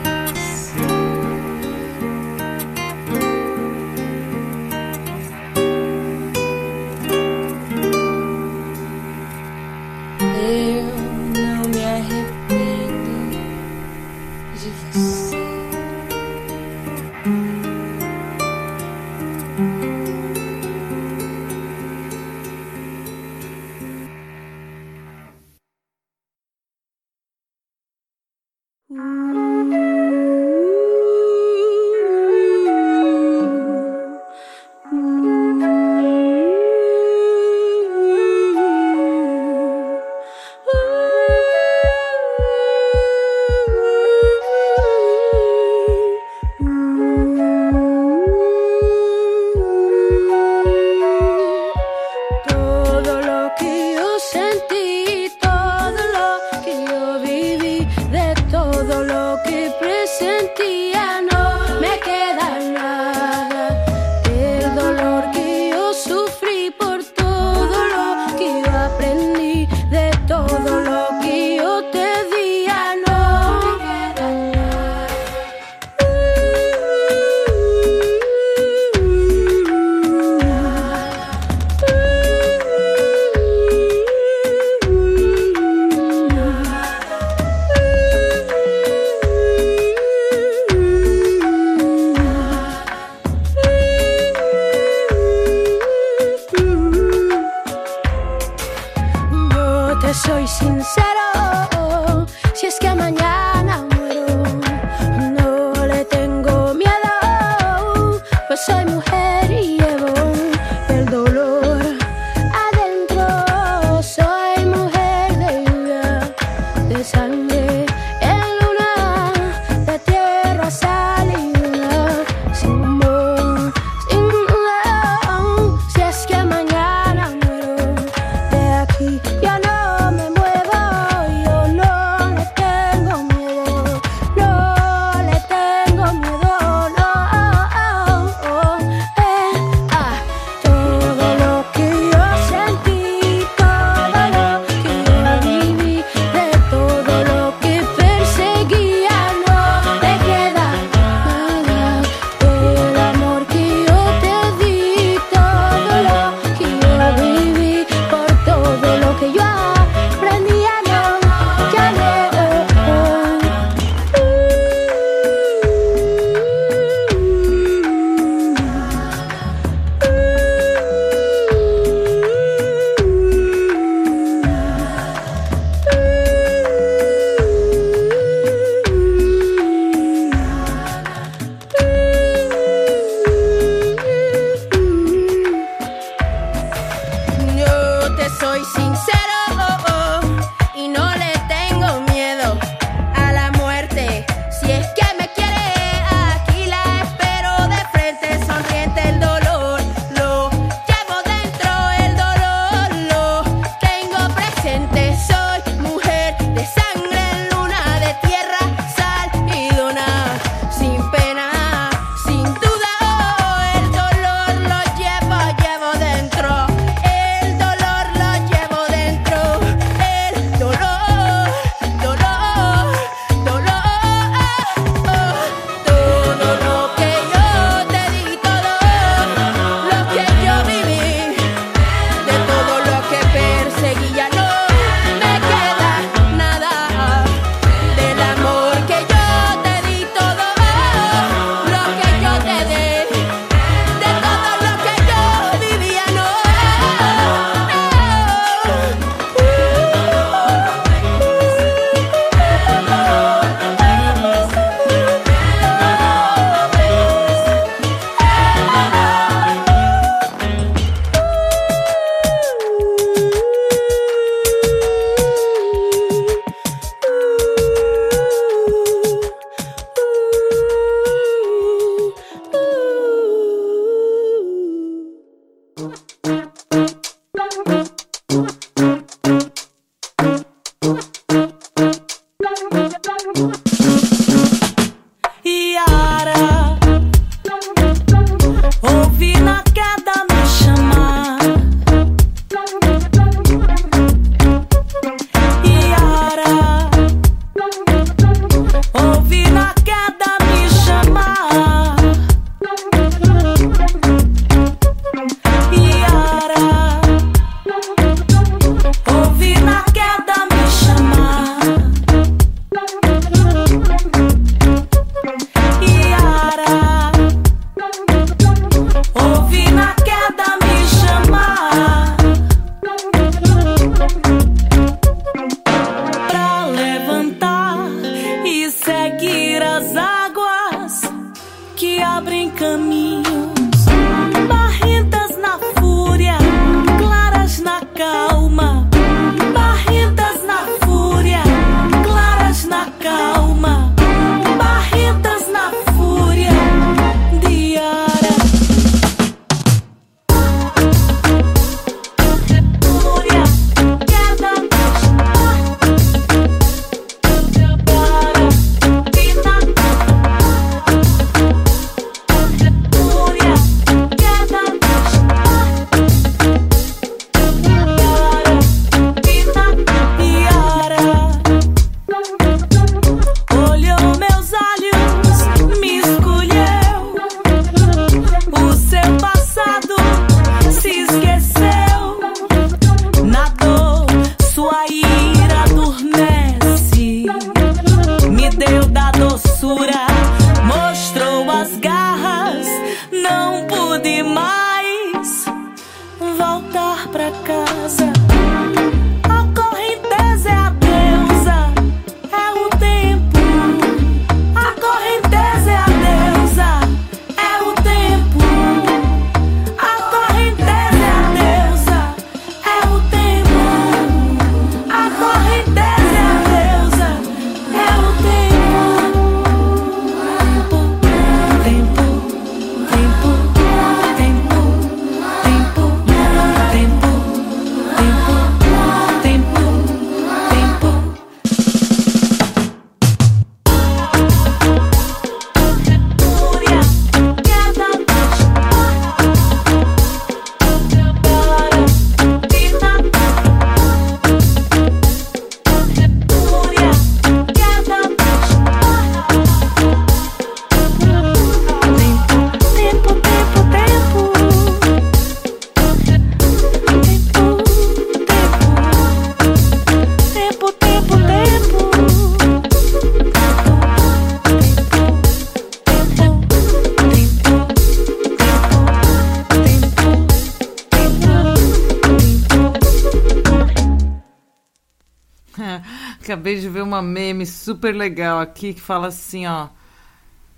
[477.02, 479.68] Meme super legal aqui que fala assim, ó.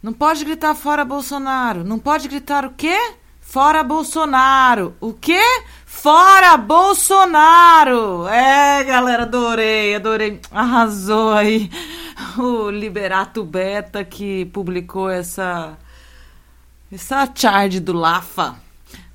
[0.02, 1.84] Não pode gritar fora Bolsonaro.
[1.84, 3.14] Não pode gritar o quê?
[3.40, 4.96] Fora Bolsonaro.
[5.00, 5.42] O quê?
[5.86, 8.28] Fora Bolsonaro!
[8.28, 10.42] É, galera, adorei, adorei.
[10.52, 11.70] Arrasou aí
[12.38, 15.78] o Liberato Beta que publicou essa
[16.92, 18.56] essa charge do Lafa.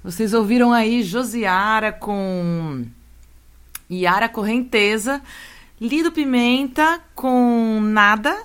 [0.02, 2.86] Vocês ouviram aí Josiara com
[3.90, 5.20] Yara Correnteza,
[5.80, 8.36] Lido Pimenta com Nada,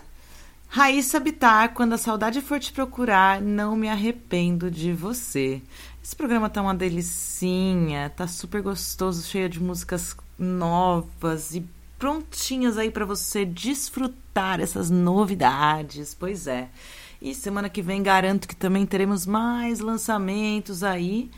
[0.68, 5.60] Raíssa Bitar, Quando a Saudade For Te Procurar, Não Me Arrependo de Você.
[6.04, 11.66] Esse programa tá uma delicinha, tá super gostoso, cheio de músicas novas e
[11.98, 16.14] prontinhas aí para você desfrutar essas novidades.
[16.14, 16.70] Pois é.
[17.20, 21.32] E semana que vem garanto que também teremos mais lançamentos aí.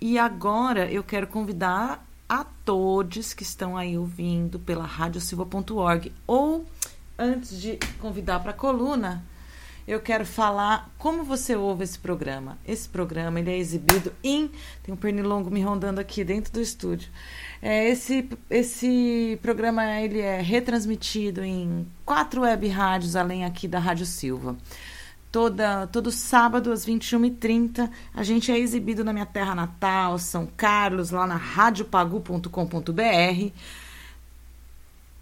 [0.00, 6.64] E agora eu quero convidar a todos que estão aí ouvindo pela radiosilva.org ou
[7.18, 9.24] antes de convidar para a coluna,
[9.86, 12.56] eu quero falar como você ouve esse programa.
[12.64, 14.48] Esse programa ele é exibido em.
[14.80, 17.10] Tem um pernilongo me rondando aqui dentro do estúdio.
[17.60, 24.06] É, esse, esse programa ele é retransmitido em quatro web rádios, além aqui da Rádio
[24.06, 24.56] Silva.
[25.32, 31.10] Toda, todo sábado às 21h30, a gente é exibido na minha terra natal, São Carlos,
[31.10, 33.52] lá na radiopagu.com.br.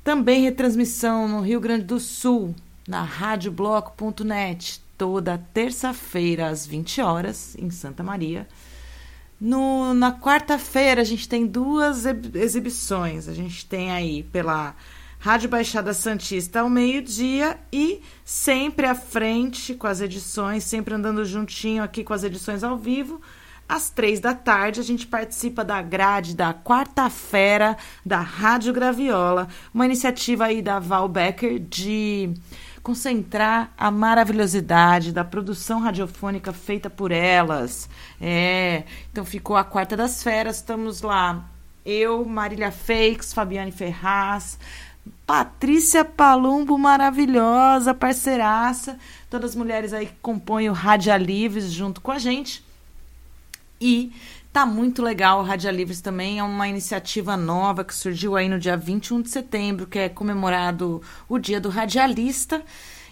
[0.03, 2.55] Também retransmissão no Rio Grande do Sul,
[2.87, 8.49] na radiobloco.net, toda terça-feira às 20 horas, em Santa Maria.
[9.39, 13.29] No, na quarta-feira, a gente tem duas exibições.
[13.29, 14.75] A gente tem aí pela
[15.21, 21.83] Rádio Baixada Santista ao meio-dia e sempre à frente com as edições, sempre andando juntinho
[21.83, 23.21] aqui com as edições ao vivo.
[23.69, 29.85] Às três da tarde, a gente participa da grade da quarta-feira da Rádio Graviola, uma
[29.85, 32.33] iniciativa aí da Val Becker de
[32.81, 37.91] concentrar a maravilhosidade da produção radiofônica feita por elas.
[38.21, 41.45] É, então ficou a quarta das feras, estamos lá.
[41.85, 44.59] Eu, Marília Feix, Fabiane Ferraz,
[45.29, 48.99] Patrícia Palumbo, maravilhosa, parceiraça,
[49.29, 52.65] todas as mulheres aí que compõem o Rádia Livres junto com a gente.
[53.79, 54.11] E
[54.51, 58.59] tá muito legal o Rádia Livres também, é uma iniciativa nova que surgiu aí no
[58.59, 62.65] dia 21 de setembro, que é comemorado o Dia do Radialista.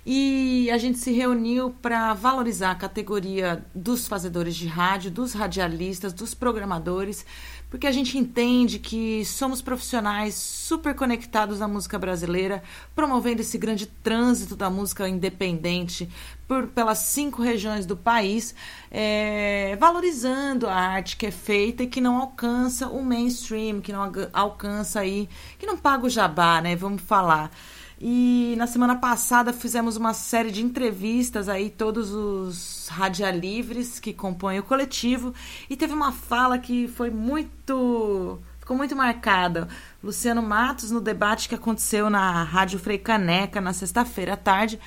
[0.08, 6.14] E a gente se reuniu para valorizar a categoria dos fazedores de rádio, dos radialistas,
[6.14, 7.26] dos programadores,
[7.68, 12.62] porque a gente entende que somos profissionais super conectados à música brasileira,
[12.94, 16.08] promovendo esse grande trânsito da música independente
[16.46, 18.54] por, pelas cinco regiões do país,
[18.90, 24.12] é, valorizando a arte que é feita e que não alcança o mainstream, que não
[24.32, 26.76] alcança aí, que não paga o jabá, né?
[26.76, 27.50] Vamos falar.
[27.98, 34.58] E na semana passada fizemos uma série de entrevistas aí, todos os radialivres que compõem
[34.58, 35.32] o coletivo,
[35.68, 38.38] e teve uma fala que foi muito.
[38.60, 39.66] ficou muito marcada.
[40.04, 44.78] Luciano Matos, no debate que aconteceu na Rádio Frei Caneca na sexta-feira à tarde,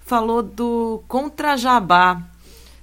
[0.00, 2.22] falou do contra-jabá.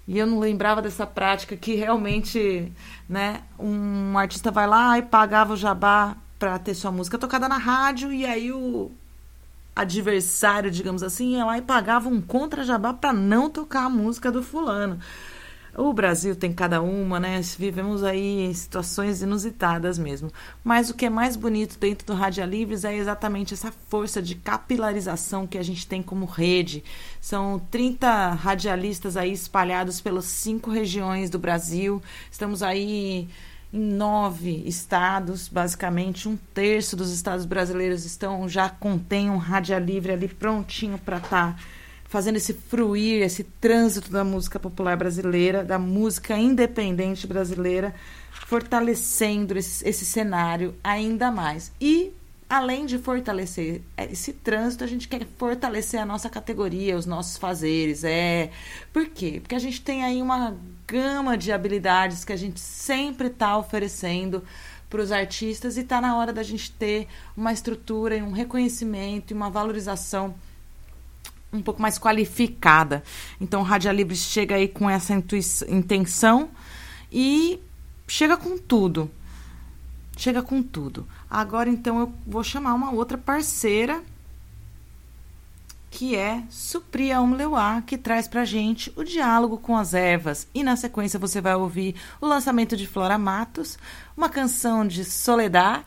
[0.07, 2.71] E eu não lembrava dessa prática que realmente,
[3.09, 7.57] né, um artista vai lá e pagava o jabá para ter sua música tocada na
[7.57, 8.91] rádio e aí o
[9.76, 14.43] adversário, digamos assim, ia lá e pagava um contra-jabá para não tocar a música do
[14.43, 14.99] fulano.
[15.74, 17.39] O Brasil tem cada uma, né?
[17.57, 20.30] Vivemos aí situações inusitadas mesmo.
[20.61, 24.36] Mas o que é mais bonito dentro do Rádio Livres é exatamente essa força de
[24.36, 26.84] capilarização que a gente tem como rede.
[27.22, 32.01] São 30 radialistas aí espalhados pelas cinco regiões do Brasil.
[32.30, 33.30] Estamos aí
[33.74, 40.11] em nove estados, basicamente um terço dos estados brasileiros estão já contém um rádio livre
[40.11, 41.59] ali prontinho para estar tá
[42.11, 47.95] fazendo esse fruir, esse trânsito da música popular brasileira, da música independente brasileira,
[48.47, 51.72] fortalecendo esse, esse cenário ainda mais.
[51.80, 52.11] E
[52.49, 58.03] além de fortalecer esse trânsito, a gente quer fortalecer a nossa categoria, os nossos fazeres.
[58.03, 58.51] É.
[58.91, 59.39] Por quê?
[59.41, 60.57] Porque a gente tem aí uma
[60.88, 64.43] gama de habilidades que a gente sempre está oferecendo
[64.89, 69.32] para os artistas e está na hora da gente ter uma estrutura e um reconhecimento
[69.32, 70.36] e uma valorização
[71.51, 73.03] um pouco mais qualificada.
[73.39, 75.13] Então, Rádio Livre chega aí com essa
[75.67, 76.49] intenção
[77.11, 77.59] e
[78.07, 79.09] chega com tudo.
[80.17, 81.07] Chega com tudo.
[81.29, 84.03] Agora, então, eu vou chamar uma outra parceira
[85.92, 90.48] que é Supria Umleuá, que traz pra gente o diálogo com as ervas.
[90.56, 93.78] E na sequência você vai ouvir o lançamento de Flora Matos,
[94.16, 95.84] uma canção de Soledad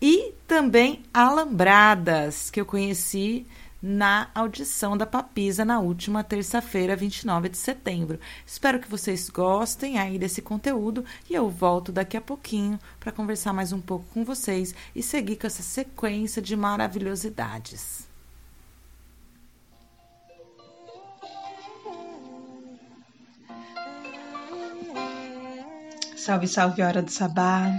[0.00, 3.44] E também Alambradas, que eu conheci
[3.82, 8.20] na audição da Papisa na última terça-feira, 29 de setembro.
[8.46, 13.52] Espero que vocês gostem aí desse conteúdo e eu volto daqui a pouquinho para conversar
[13.52, 18.07] mais um pouco com vocês e seguir com essa sequência de maravilhosidades.
[26.28, 27.72] Salve, salve, hora do sabá.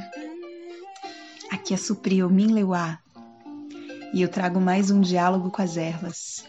[1.52, 2.98] Aqui é Supril Minleuá
[4.12, 6.44] e eu trago mais um diálogo com as ervas.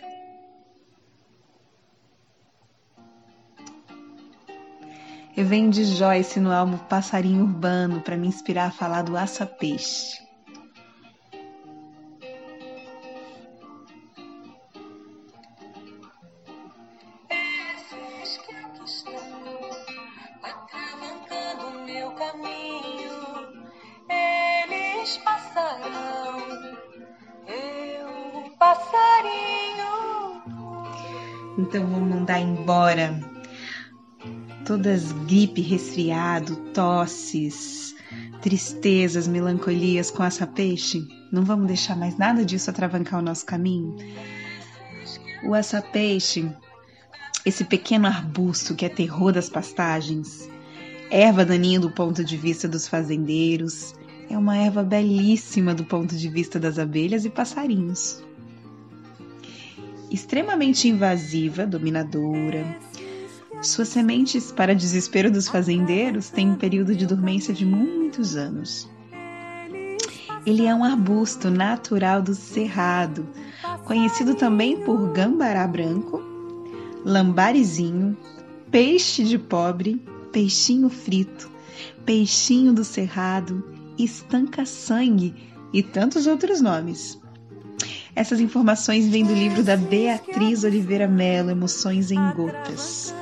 [5.37, 10.30] Eu venho de Joyce no álbum Passarinho Urbano para me inspirar a falar do aça-peixe.
[31.71, 33.17] Então vamos mandar embora
[34.67, 37.95] todas gripe, resfriado, tosses,
[38.43, 41.07] tristezas, melancolias com essa peixe.
[41.31, 43.95] Não vamos deixar mais nada disso atravancar o nosso caminho.
[45.45, 46.51] O açapeixe,
[47.47, 50.51] esse pequeno arbusto que é terror das pastagens,
[51.09, 53.95] erva daninha do ponto de vista dos fazendeiros,
[54.29, 58.29] é uma erva belíssima do ponto de vista das abelhas e passarinhos
[60.11, 62.79] extremamente invasiva, dominadora.
[63.63, 68.89] Suas sementes, para desespero dos fazendeiros, têm um período de dormência de muitos anos.
[70.47, 73.29] Ele é um arbusto natural do cerrado,
[73.85, 76.23] conhecido também por gambará branco,
[77.05, 78.17] lambarizinho,
[78.71, 81.51] peixe de pobre, peixinho frito,
[82.07, 83.63] peixinho do cerrado,
[83.99, 85.35] estanca-sangue
[85.73, 87.21] e tantos outros nomes.
[88.21, 93.15] Essas informações vêm do livro da Beatriz Oliveira Mello, Emoções em Gotas.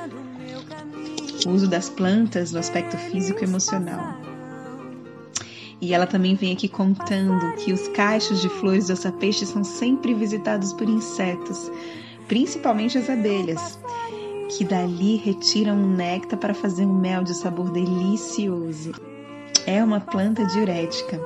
[1.47, 4.17] O uso das plantas no aspecto físico e emocional.
[5.79, 10.13] E ela também vem aqui contando que os cachos de flores do açapeixe são sempre
[10.13, 11.71] visitados por insetos,
[12.27, 13.79] principalmente as abelhas,
[14.49, 18.91] que dali retiram um néctar para fazer um mel de sabor delicioso.
[19.65, 21.21] É uma planta diurética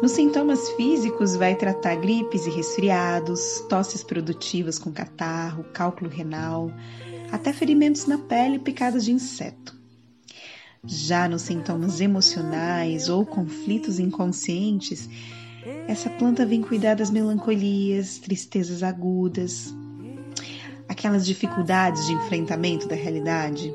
[0.00, 6.70] nos sintomas físicos, vai tratar gripes e resfriados, tosses produtivas com catarro, cálculo renal,
[7.32, 9.76] até ferimentos na pele e picadas de inseto.
[10.84, 15.08] Já nos sintomas emocionais ou conflitos inconscientes,
[15.88, 19.74] essa planta vem cuidar das melancolias, tristezas agudas,
[20.88, 23.74] aquelas dificuldades de enfrentamento da realidade,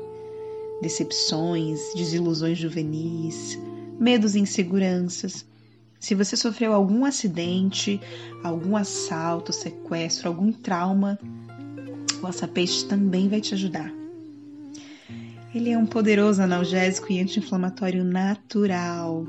[0.80, 3.58] decepções, desilusões juvenis,
[4.00, 5.44] medos e inseguranças
[6.04, 7.98] se você sofreu algum acidente,
[8.42, 11.18] algum assalto, sequestro, algum trauma,
[12.22, 13.90] o açapeixe também vai te ajudar.
[15.54, 19.26] Ele é um poderoso analgésico e anti-inflamatório natural.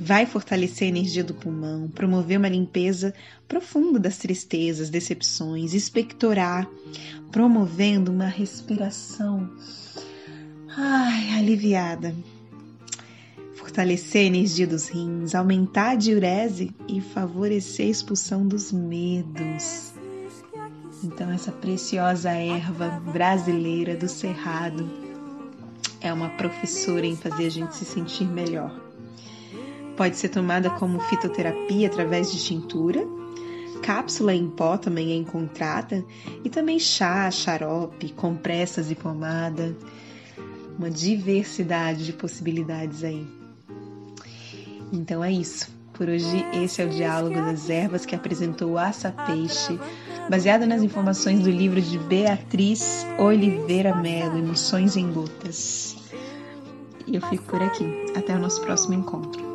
[0.00, 3.12] Vai fortalecer a energia do pulmão, promover uma limpeza
[3.46, 6.66] profunda das tristezas, decepções, expectorar,
[7.30, 9.46] promovendo uma respiração
[10.74, 12.14] ai, aliviada
[13.78, 19.92] fortalecer a energia dos rins, aumentar a diurese e favorecer a expulsão dos medos.
[21.04, 24.90] Então, essa preciosa erva brasileira do cerrado
[26.00, 28.74] é uma professora em fazer a gente se sentir melhor.
[29.96, 33.06] Pode ser tomada como fitoterapia através de tintura,
[33.80, 36.04] cápsula em pó também é encontrada,
[36.44, 39.76] e também chá, xarope, compressas e pomada.
[40.76, 43.37] Uma diversidade de possibilidades aí.
[44.92, 45.76] Então é isso.
[45.92, 49.78] Por hoje, esse é o Diálogo das Ervas que apresentou Aça Peixe,
[50.30, 55.96] baseado nas informações do livro de Beatriz Oliveira Melo, Emoções em Gotas.
[57.04, 57.84] E eu fico por aqui.
[58.16, 59.47] Até o nosso próximo encontro.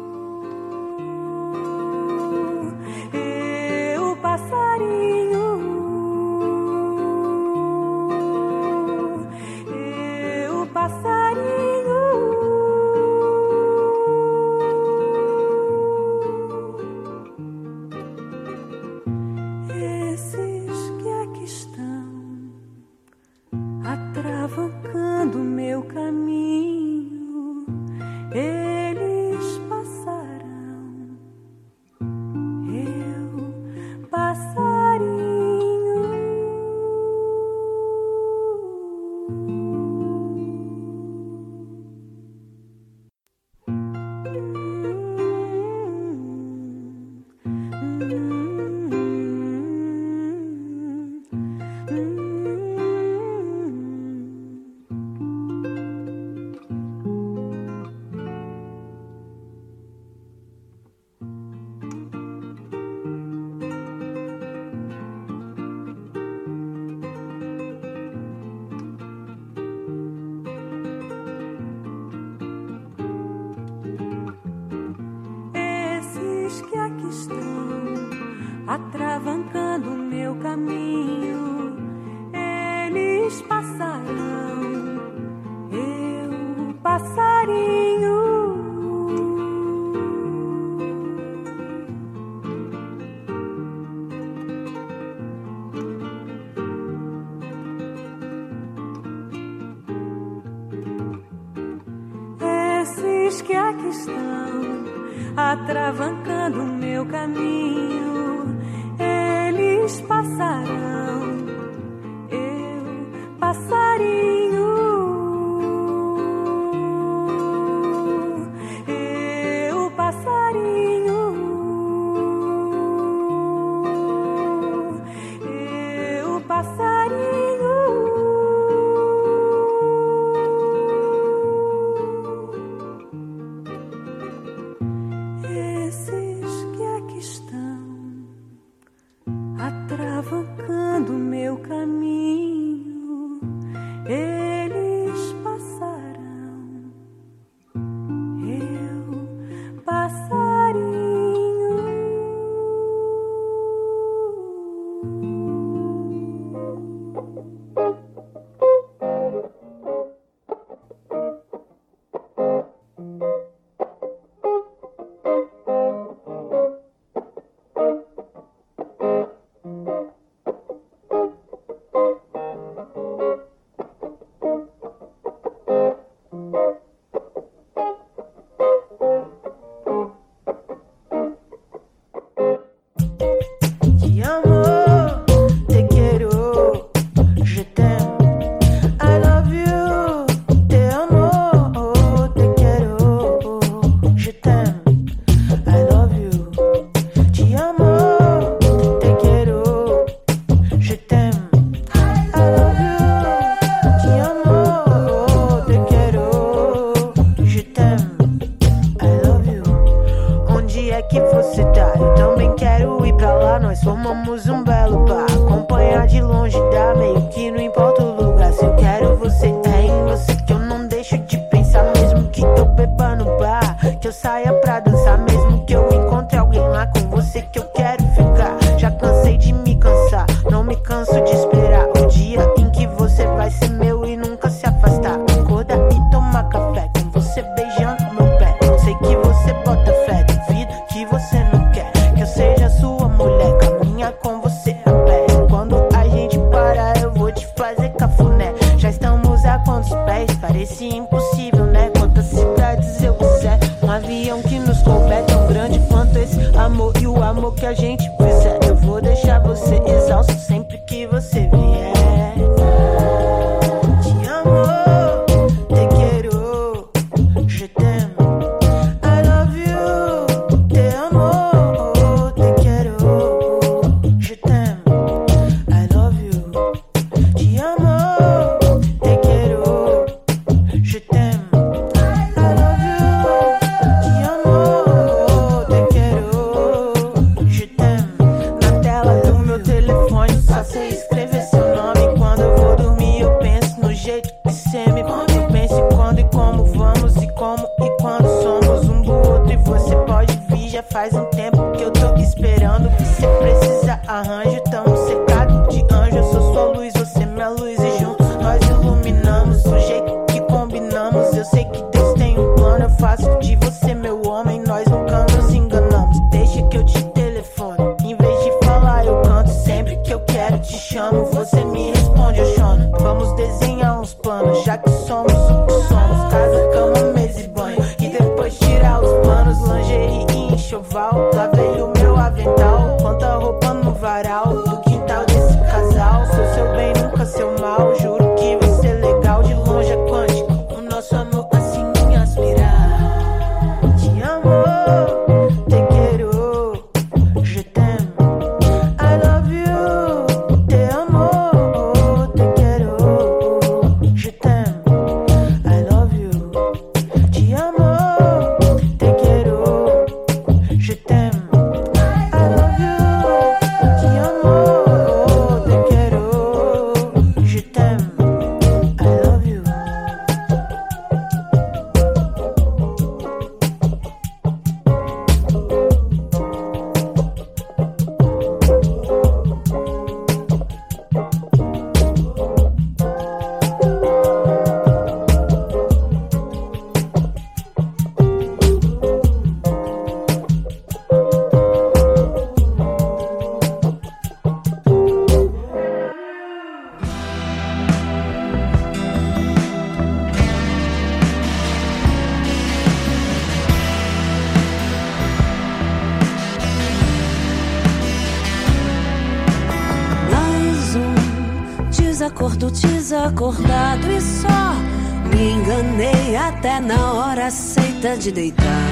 [418.17, 418.91] de deitar.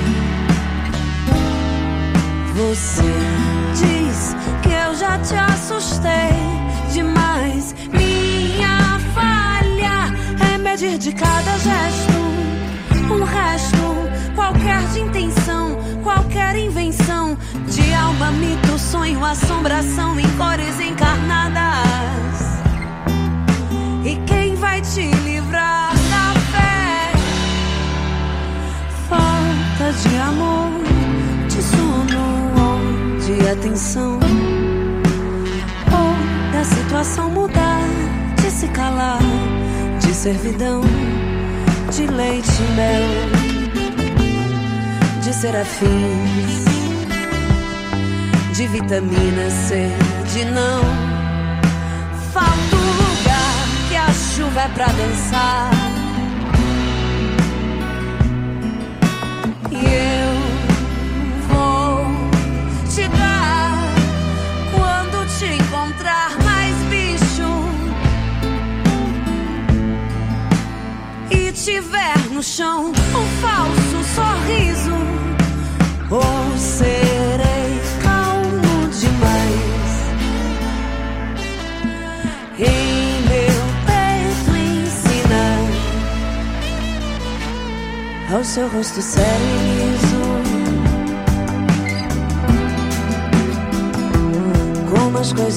[2.56, 3.01] Você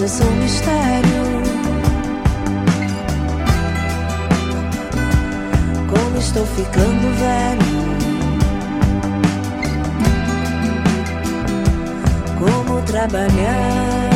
[0.05, 1.25] coisas é são mistério.
[5.89, 7.85] Como estou ficando velho.
[12.39, 14.11] Como trabalhar.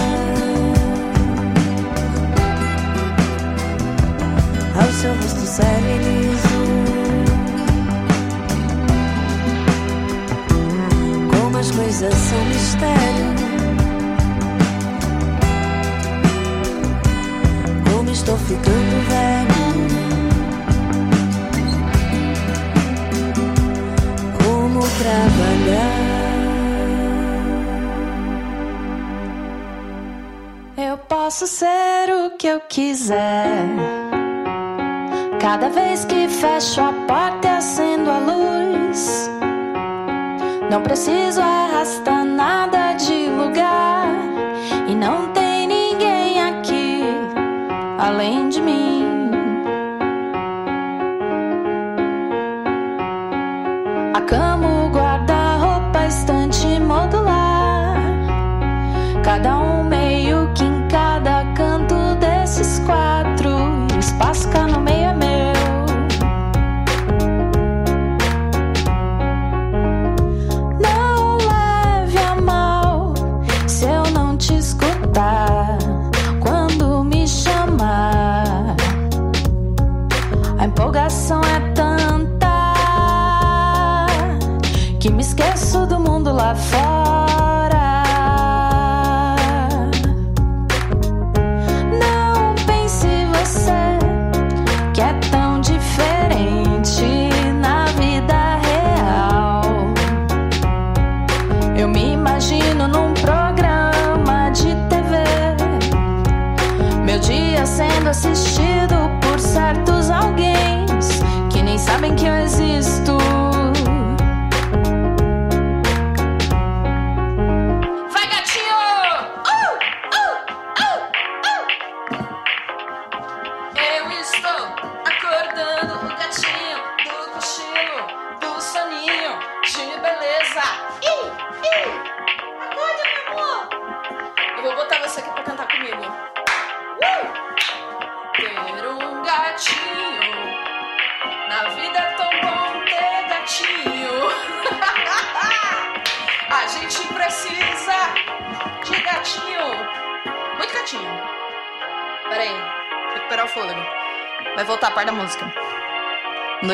[4.77, 6.39] Ao seu rosto sereno.
[11.31, 13.18] Como as coisas são mistério.
[32.69, 33.67] quiser.
[35.41, 39.31] Cada vez que fecho a porta e acendo a luz,
[40.71, 42.18] não preciso arrastar.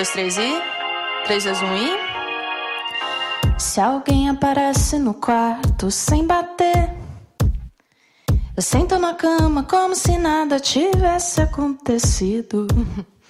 [0.05, 0.62] dois, três e.
[1.24, 1.98] Três, dois, um e.
[3.59, 6.90] Se alguém aparece no quarto sem bater,
[8.56, 12.66] eu sento na cama como se nada tivesse acontecido.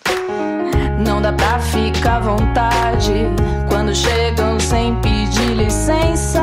[1.07, 3.13] Não dá pra ficar à vontade
[3.69, 6.43] quando chegam sem pedir licença.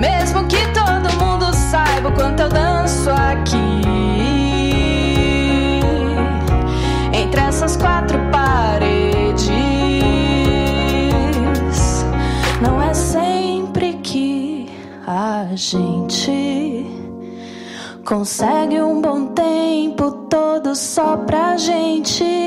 [0.00, 3.93] Mesmo que todo mundo saiba o quanto eu danço aqui.
[15.56, 16.86] Gente
[18.04, 22.43] consegue um bom tempo todo só pra gente.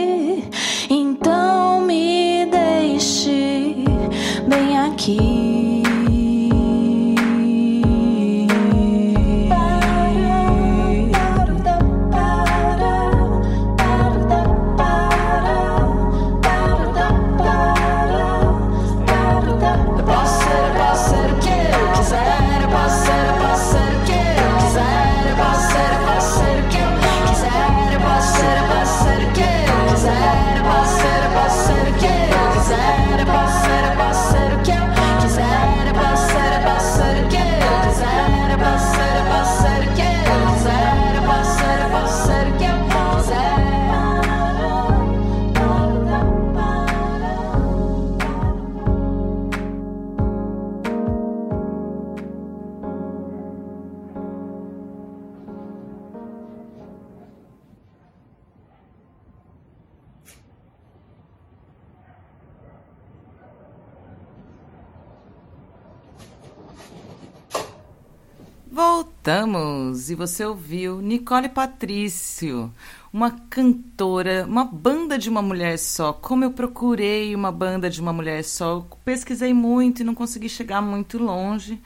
[70.18, 72.74] Você ouviu Nicole Patrício,
[73.14, 76.12] uma cantora, uma banda de uma mulher só.
[76.12, 80.82] Como eu procurei uma banda de uma mulher só, pesquisei muito e não consegui chegar
[80.82, 81.80] muito longe.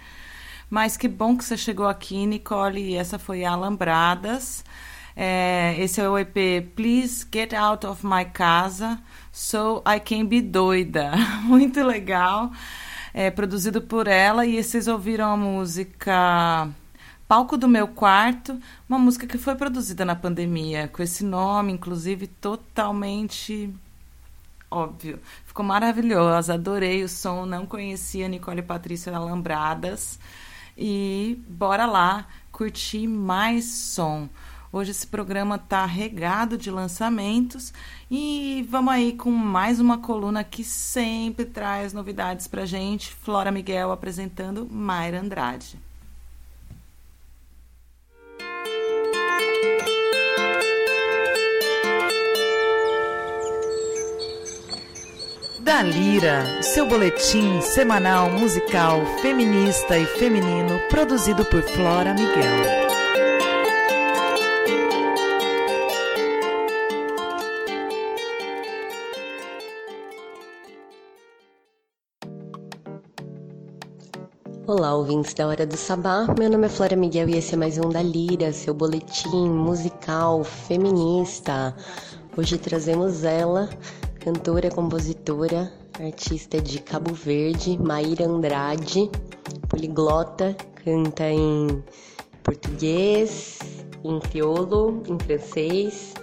[0.70, 2.80] Mas que bom que você chegou aqui, Nicole.
[2.82, 4.64] E essa foi a Alambradas.
[5.14, 8.98] É, esse é o EP Please Get Out of My Casa
[9.30, 11.12] So I Can Be Doida.
[11.44, 12.50] Muito legal.
[13.14, 16.70] É produzido por ela e vocês ouviram a música
[17.32, 18.60] Palco do Meu Quarto,
[18.90, 23.74] uma música que foi produzida na pandemia, com esse nome, inclusive, totalmente
[24.70, 25.18] óbvio.
[25.46, 30.20] Ficou maravilhosa, adorei o som, não conhecia Nicole Patrícia Alambradas.
[30.78, 34.28] E bora lá curtir mais som.
[34.70, 37.74] Hoje esse programa tá regado de lançamentos
[38.10, 43.14] e vamos aí com mais uma coluna que sempre traz novidades pra gente.
[43.14, 45.91] Flora Miguel apresentando Mayra Andrade.
[55.64, 62.82] Da Lira, seu boletim semanal musical feminista e feminino produzido por Flora Miguel.
[74.66, 76.26] Olá, ouvintes da Hora do Sabá.
[76.40, 80.44] Meu nome é Flora Miguel e esse é mais um da Lira, seu boletim musical
[80.44, 81.76] feminista.
[82.36, 83.70] Hoje trazemos ela,
[84.22, 89.10] cantora, compositora, artista de Cabo Verde, Maíra Andrade,
[89.68, 91.84] poliglota, canta em
[92.44, 93.58] português,
[94.04, 96.14] em crioulo, em francês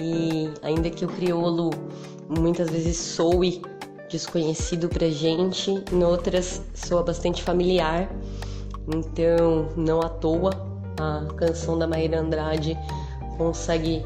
[0.00, 1.70] e ainda que o crioulo
[2.28, 3.62] muitas vezes soe
[4.10, 8.10] desconhecido pra gente, em outras soa bastante familiar.
[8.92, 10.50] Então, não à toa,
[10.98, 12.76] a canção da Maíra Andrade
[13.38, 14.04] consegue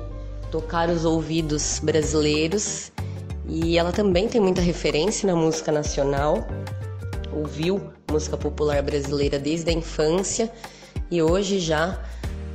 [0.51, 2.93] tocar os ouvidos brasileiros
[3.49, 6.47] e ela também tem muita referência na música nacional.
[7.33, 10.51] Ouviu música popular brasileira desde a infância
[11.11, 12.01] e hoje já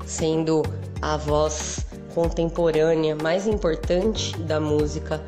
[0.05, 0.63] sendo
[1.01, 5.23] a voz contemporânea mais importante da música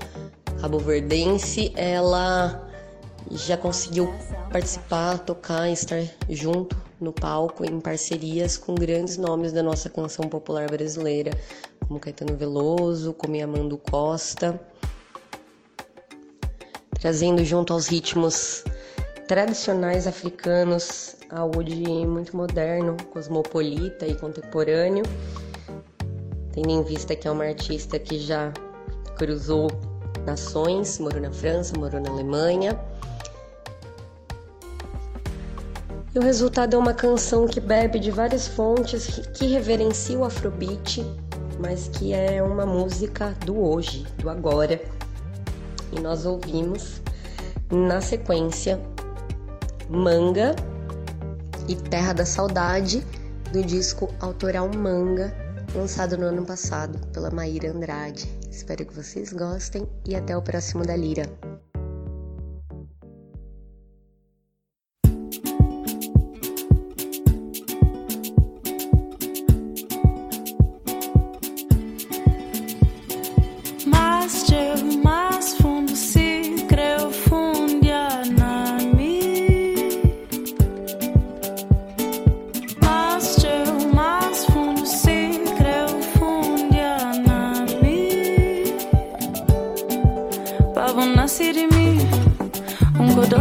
[0.59, 2.69] cabo-verdense, ela
[3.31, 4.13] já conseguiu
[4.51, 10.69] participar, tocar, estar junto no palco em parcerias com grandes nomes da nossa canção popular
[10.69, 11.31] brasileira,
[11.87, 14.59] como Caetano Veloso, como Amando Costa,
[17.03, 18.63] trazendo junto aos ritmos
[19.27, 21.75] tradicionais africanos algo de
[22.07, 25.03] muito moderno, cosmopolita e contemporâneo,
[26.53, 28.53] tendo em vista que é uma artista que já
[29.17, 29.67] cruzou
[30.25, 32.79] nações, morou na França, morou na Alemanha.
[36.15, 41.05] E o resultado é uma canção que bebe de várias fontes, que reverencia o afrobeat,
[41.59, 45.02] mas que é uma música do hoje, do agora.
[45.95, 47.01] E nós ouvimos
[47.71, 48.79] na sequência
[49.89, 50.55] Manga
[51.67, 53.05] e Terra da Saudade
[53.51, 55.31] do disco autoral Manga,
[55.75, 58.27] lançado no ano passado pela Maíra Andrade.
[58.49, 61.29] Espero que vocês gostem e até o próximo da Lira.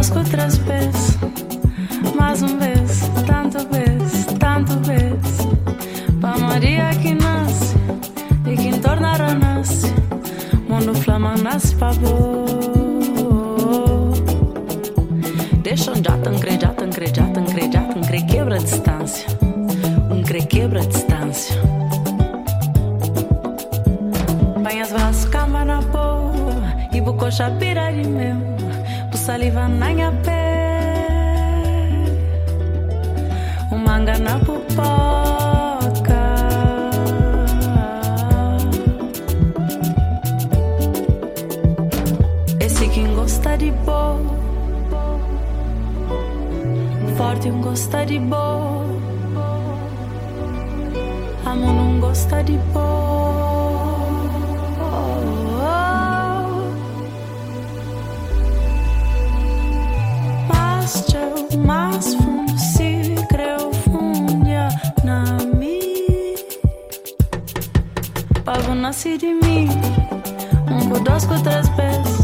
[0.03, 1.17] conozco outras vezes.
[2.15, 5.37] Mais um vez, tanto vez, tanto vez.
[6.19, 7.75] Para Maria que nasce
[8.45, 9.93] e que torna renasce.
[10.67, 11.75] Mundo flama nasce
[15.61, 18.55] Deixa Deixam já tão cre, já tão cre, já tão cre, já tão cre, quebra
[18.55, 19.27] a distância.
[20.11, 21.55] Um cre quebra a distância.
[24.61, 26.53] Banhas vasco, cama na boa
[26.91, 28.52] e bucocha pirar de meu
[29.23, 32.11] saliva na minha pele,
[33.71, 36.23] o manga na pupoca.
[42.59, 44.19] Esse quem gosta de bo,
[47.15, 48.83] forte um gosta de bo,
[51.45, 53.02] amo não gosta de bo.
[68.83, 69.69] nasci de mim.
[70.69, 72.22] Um por dois, com três pés.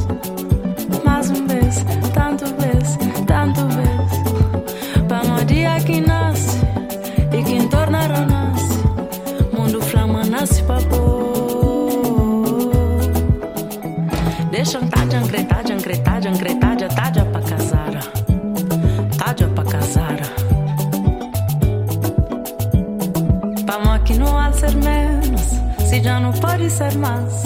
[26.10, 27.44] já não pode ser mais.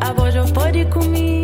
[0.00, 1.37] A voz já pode comer.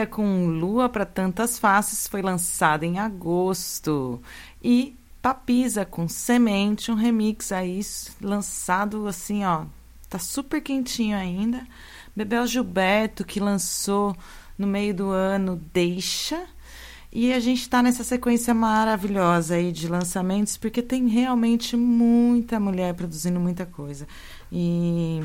[0.00, 4.20] Maia com Lua para Tantas Faces foi lançada em agosto.
[4.62, 7.80] E Papisa com Semente, um remix aí
[8.22, 9.66] lançado assim, ó.
[10.08, 11.66] Tá super quentinho ainda.
[12.16, 14.16] Bebel Gilberto, que lançou
[14.56, 16.42] no meio do ano Deixa.
[17.12, 22.94] E a gente está nessa sequência maravilhosa aí de lançamentos, porque tem realmente muita mulher
[22.94, 24.08] produzindo muita coisa.
[24.50, 25.20] E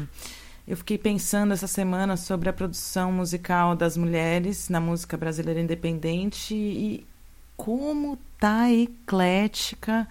[0.67, 6.55] eu fiquei pensando essa semana sobre a produção musical das mulheres na música brasileira independente
[6.55, 7.05] e
[7.55, 10.07] como tá eclética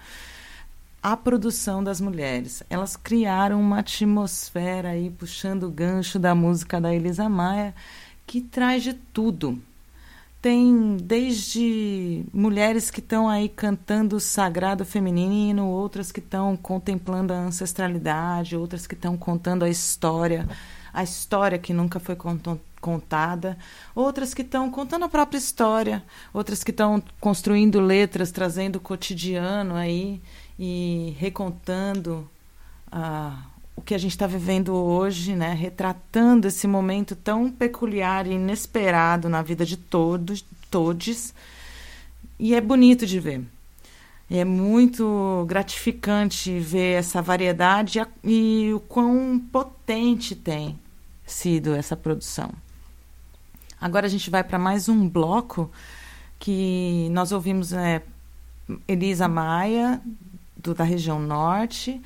[1.02, 2.62] a produção das mulheres.
[2.70, 7.74] Elas criaram uma atmosfera aí puxando o gancho da música da Elisa Maia
[8.26, 9.60] que traz de tudo.
[10.44, 17.36] Tem desde mulheres que estão aí cantando o sagrado feminino, outras que estão contemplando a
[17.36, 20.46] ancestralidade, outras que estão contando a história,
[20.92, 22.14] a história que nunca foi
[22.78, 23.56] contada,
[23.94, 29.74] outras que estão contando a própria história, outras que estão construindo letras, trazendo o cotidiano
[29.74, 30.20] aí
[30.58, 32.28] e recontando
[32.92, 38.32] a o que a gente está vivendo hoje, né, retratando esse momento tão peculiar e
[38.32, 41.34] inesperado na vida de todos, todos,
[42.38, 43.42] e é bonito de ver.
[44.30, 50.78] É muito gratificante ver essa variedade e o quão potente tem
[51.26, 52.50] sido essa produção.
[53.80, 55.70] Agora a gente vai para mais um bloco
[56.38, 58.02] que nós ouvimos é,
[58.88, 60.00] Elisa Maia,
[60.56, 62.00] do, da região norte,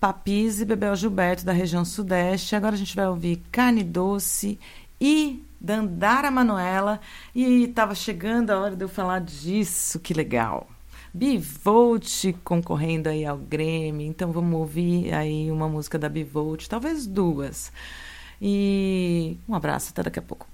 [0.00, 2.56] Papis e Bebel Gilberto, da região sudeste.
[2.56, 4.58] Agora a gente vai ouvir Carne Doce
[4.98, 6.98] e Dandara Manuela.
[7.34, 10.66] E estava chegando a hora de eu falar disso, que legal.
[11.12, 17.70] Bivolt concorrendo aí ao Grêmio, então vamos ouvir aí uma música da Bivolt, talvez duas.
[18.40, 20.46] E um abraço, até daqui a pouco.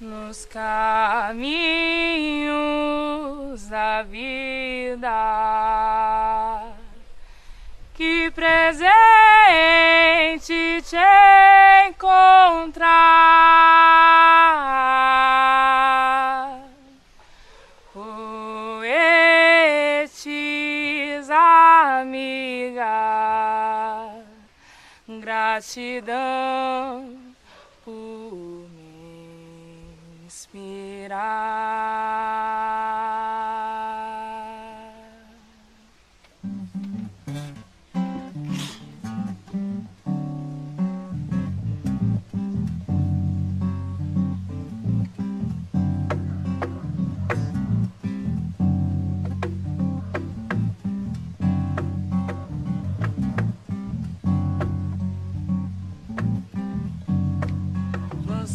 [0.00, 1.38] Nos caminhos
[3.68, 5.10] da vida.
[7.94, 8.92] Que presente
[10.82, 10.96] te
[11.88, 12.88] encontrar.
[17.92, 18.88] Poetes,
[21.28, 22.86] amiga,
[25.08, 27.18] gratidão
[27.84, 28.17] por
[30.58, 31.18] inspirar.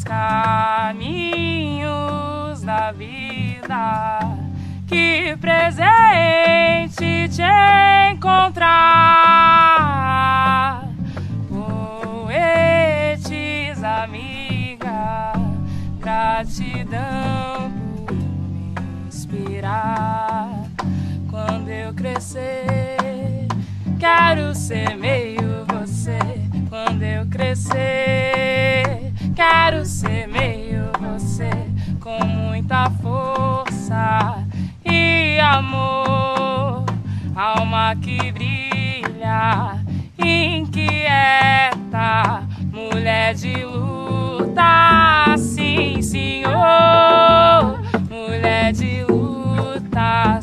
[0.03, 0.11] Nos
[0.93, 1.91] caminhos
[2.61, 4.19] da vida.
[4.87, 7.41] Que presente te
[8.11, 8.69] encontrar,
[11.49, 12.83] poetes,
[13.83, 15.33] amiga,
[15.99, 17.71] gratidão
[18.05, 18.73] por me
[19.07, 20.49] inspirar.
[21.29, 23.47] Quando eu crescer,
[23.99, 26.19] quero ser meio você.
[26.69, 29.02] Quando eu crescer,
[29.35, 31.49] quero ser meio você
[31.99, 34.45] com muita força
[34.85, 36.85] e amor,
[37.35, 39.79] alma que brilha,
[40.17, 40.83] inquieta,
[42.71, 46.51] mulher de luta, sim, senhor,
[48.09, 50.39] mulher de luta,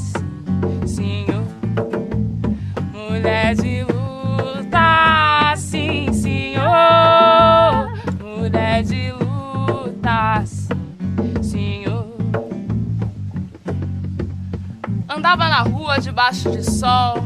[15.32, 17.22] Andava na rua debaixo de sol,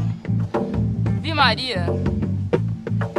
[1.23, 1.87] vi Maria.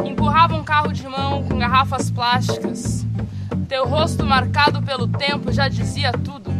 [0.04, 3.04] Empurrava um carro de mão com garrafas plásticas.
[3.68, 6.52] Teu rosto marcado pelo tempo já dizia tudo.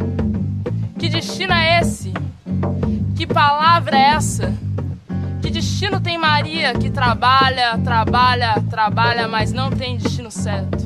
[0.98, 2.12] Que destino é esse?
[3.15, 4.53] Que palavra é essa?
[5.40, 10.85] Que destino tem Maria que trabalha, trabalha, trabalha, mas não tem destino certo?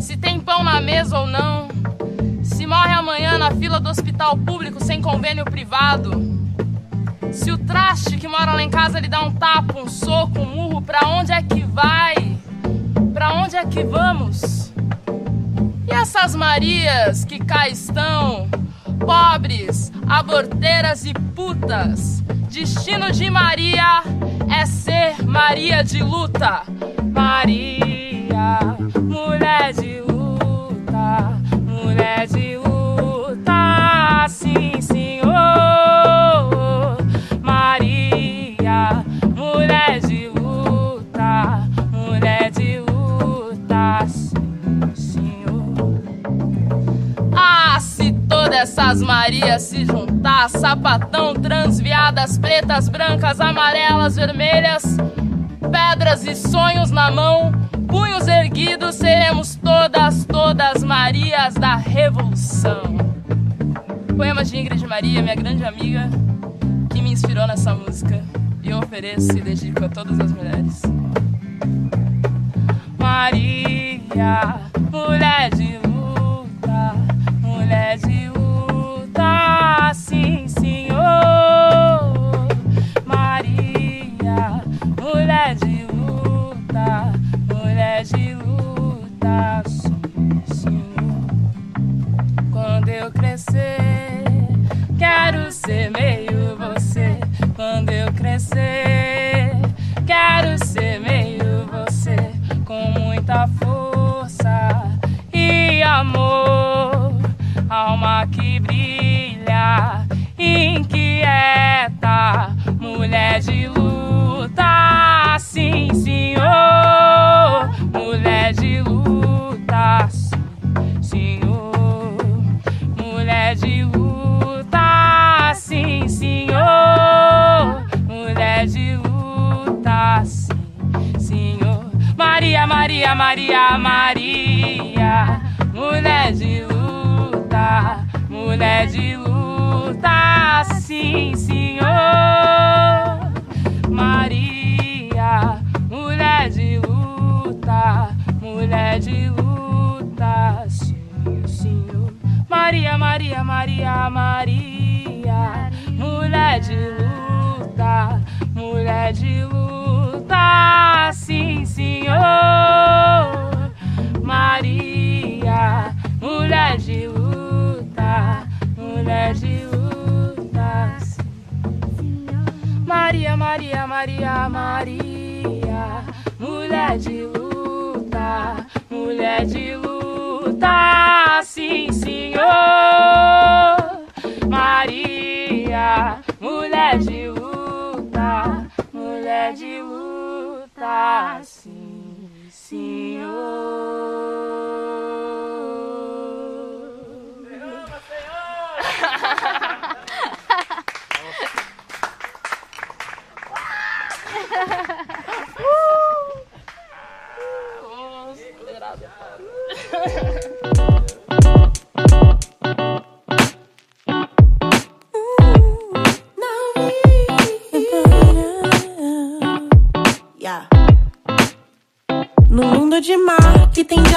[0.00, 1.68] Se tem pão na mesa ou não?
[2.42, 6.12] Se morre amanhã na fila do hospital hospital público sem convênio privado.
[7.32, 10.46] Se o traste que mora lá em casa lhe dá um tapa, um soco, um
[10.46, 12.14] murro, pra onde é que vai?
[13.12, 14.72] Pra onde é que vamos?
[15.88, 18.48] E essas Marias que cá estão,
[19.00, 24.04] pobres, aborteiras e putas, destino de Maria
[24.48, 26.62] é ser Maria de luta.
[27.12, 28.58] Maria,
[29.02, 30.03] mulher de luta.
[48.64, 54.96] essas Marias se juntar, sapatão, transviadas, pretas, brancas, amarelas, vermelhas,
[55.70, 57.52] pedras e sonhos na mão,
[57.86, 62.96] punhos erguidos, seremos todas, todas Marias da Revolução.
[64.16, 66.08] poema de Ingrid Maria, minha grande amiga,
[66.90, 68.24] que me inspirou nessa música,
[68.62, 70.80] e eu ofereço e dedico a todas as mulheres.
[72.98, 74.58] Maria,
[74.90, 76.94] mulher de luta,
[77.42, 78.33] mulher de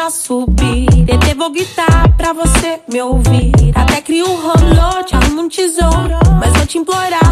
[0.07, 0.88] pra subir.
[1.03, 3.51] Dedê, vou gritar pra você me ouvir.
[3.75, 6.17] Até crio um rolo, te arrumo um tesouro.
[6.39, 7.27] Mas vou te implorar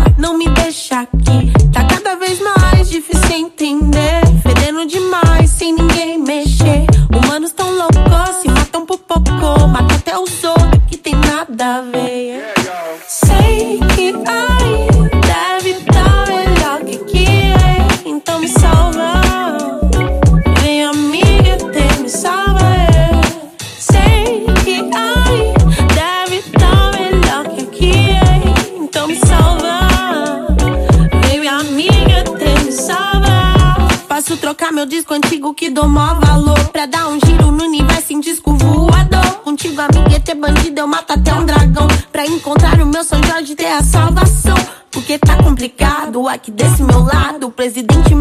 [46.36, 47.48] aqui desse meu lado.
[47.48, 48.14] O presidente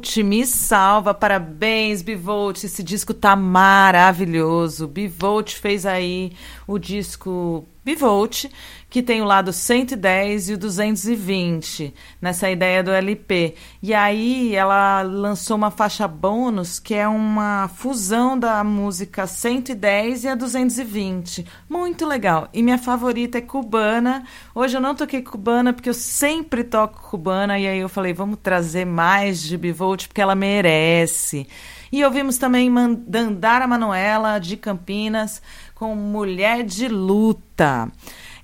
[0.00, 1.12] Bivolt Me Salva.
[1.12, 2.64] Parabéns, Bivolt.
[2.64, 4.88] Esse disco tá maravilhoso.
[4.88, 6.32] Bivolt fez aí
[6.66, 8.46] o disco Bivolt,
[8.90, 13.54] que tem o lado 110 e o 220, nessa ideia do LP.
[13.82, 20.28] E aí ela lançou uma faixa bônus, que é uma fusão da música 110 e
[20.28, 21.46] a 220.
[21.68, 22.48] Muito legal.
[22.52, 24.24] E minha favorita é cubana.
[24.54, 28.38] Hoje eu não toquei cubana porque eu sempre toco cubana e aí eu falei, vamos
[28.42, 31.46] trazer mais de Bivolt porque ela merece.
[31.92, 32.72] E ouvimos também
[33.04, 35.42] Dandara Manuela de Campinas
[35.80, 37.90] com Mulher de Luta.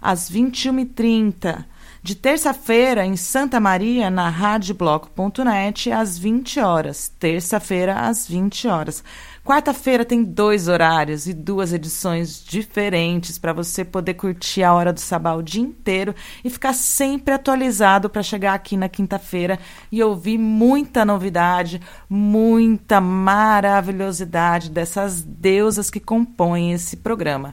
[0.00, 1.64] às 21h30.
[2.00, 7.08] De terça-feira, em Santa Maria, na radiobloco.net, às 20 horas.
[7.18, 9.02] Terça-feira, às 20 horas.
[9.44, 15.00] Quarta-feira tem dois horários e duas edições diferentes para você poder curtir a hora do
[15.00, 16.14] sabá o dia inteiro
[16.44, 19.58] e ficar sempre atualizado para chegar aqui na quinta-feira
[19.90, 27.52] e ouvir muita novidade, muita maravilhosidade dessas deusas que compõem esse programa.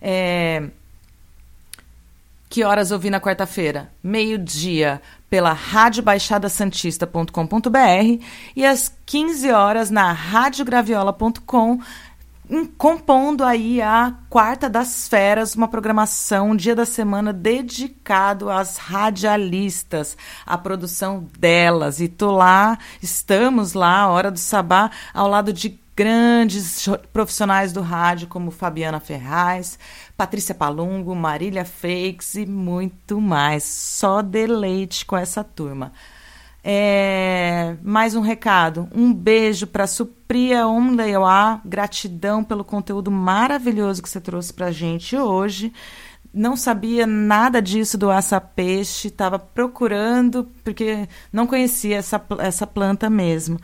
[0.00, 0.68] É,
[2.48, 3.90] que horas ouvir na quarta-feira?
[4.00, 5.02] Meio-dia,
[5.34, 8.22] pela radiobaixadasantista.com.br
[8.54, 11.80] e às 15 horas na radiograviola.com,
[12.78, 20.16] compondo aí a Quarta das Feras, uma programação, um dia da semana dedicado às radialistas,
[20.46, 21.98] à produção delas.
[21.98, 28.26] E tô lá, estamos lá, Hora do Sabá, ao lado de grandes profissionais do rádio,
[28.26, 29.78] como Fabiana Ferraz,
[30.16, 33.64] Patrícia Palungo, Marília Fakes e muito mais.
[33.64, 35.92] Só deleite com essa turma.
[36.66, 38.88] É, mais um recado.
[38.94, 41.60] Um beijo para Supria Omleioá.
[41.64, 45.72] Gratidão pelo conteúdo maravilhoso que você trouxe para gente hoje.
[46.32, 53.08] Não sabia nada disso do aça peixe, estava procurando, porque não conhecia essa, essa planta
[53.08, 53.60] mesmo.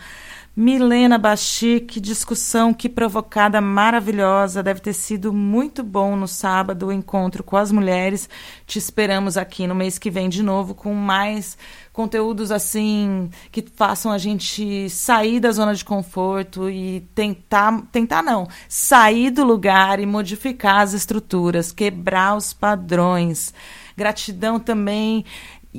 [0.60, 4.62] Milena Bachi, que discussão, que provocada maravilhosa.
[4.62, 8.28] Deve ter sido muito bom no sábado o encontro com as mulheres.
[8.66, 11.56] Te esperamos aqui no mês que vem de novo com mais
[11.94, 18.46] conteúdos assim que façam a gente sair da zona de conforto e tentar, tentar não,
[18.68, 23.54] sair do lugar e modificar as estruturas, quebrar os padrões.
[23.96, 25.24] Gratidão também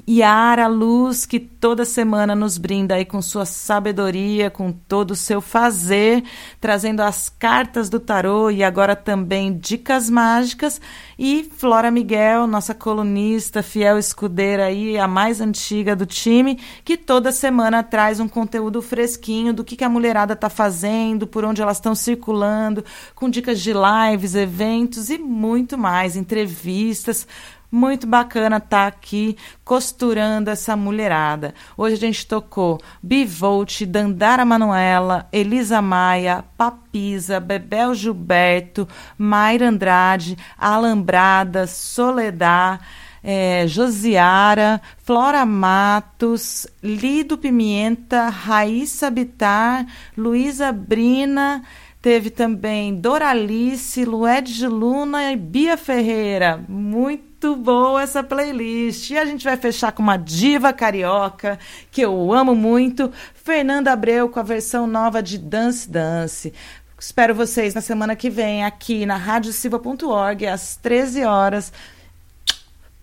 [0.08, 5.42] Yara Luz, que toda semana nos brinda aí com sua sabedoria, com todo o seu
[5.42, 6.24] fazer,
[6.62, 10.80] trazendo as cartas do tarô e agora também dicas mágicas.
[11.20, 17.30] E Flora Miguel, nossa colunista, fiel escudeira aí, a mais antiga do time, que toda
[17.34, 21.78] semana traz um conteúdo fresquinho do que, que a mulherada está fazendo, por onde elas
[21.78, 27.28] estão circulando, com dicas de lives, eventos e muito mais, entrevistas
[27.72, 31.56] muito bacana estar tá aqui costurando essa mulherada.
[31.78, 38.88] Hoje a gente tocou Bivolt, Dandara Manuela, Elisa Maia, Papisa, Bebel Gilberto,
[39.18, 42.80] Mayra Andrade, Alambrada, Soledad.
[43.24, 49.86] É, Josiara, Flora Matos, Lido Pimenta, Raíssa Bitar,
[50.18, 51.62] Luísa Brina,
[52.02, 56.64] teve também Doralice, Lued Luna e Bia Ferreira.
[56.68, 59.10] Muito muito boa essa playlist.
[59.10, 61.58] E a gente vai fechar com uma diva carioca
[61.90, 66.54] que eu amo muito, Fernanda Abreu com a versão nova de Dance Dance.
[67.00, 71.74] Espero vocês na semana que vem aqui na radiosilva.org às 13 horas.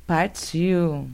[0.07, 1.11] Partiu.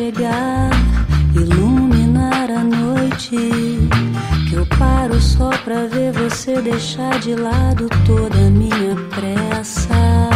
[0.00, 0.70] Chegar,
[1.34, 3.36] iluminar a noite.
[4.48, 10.30] Que eu paro só pra ver você deixar de lado toda a minha pressa.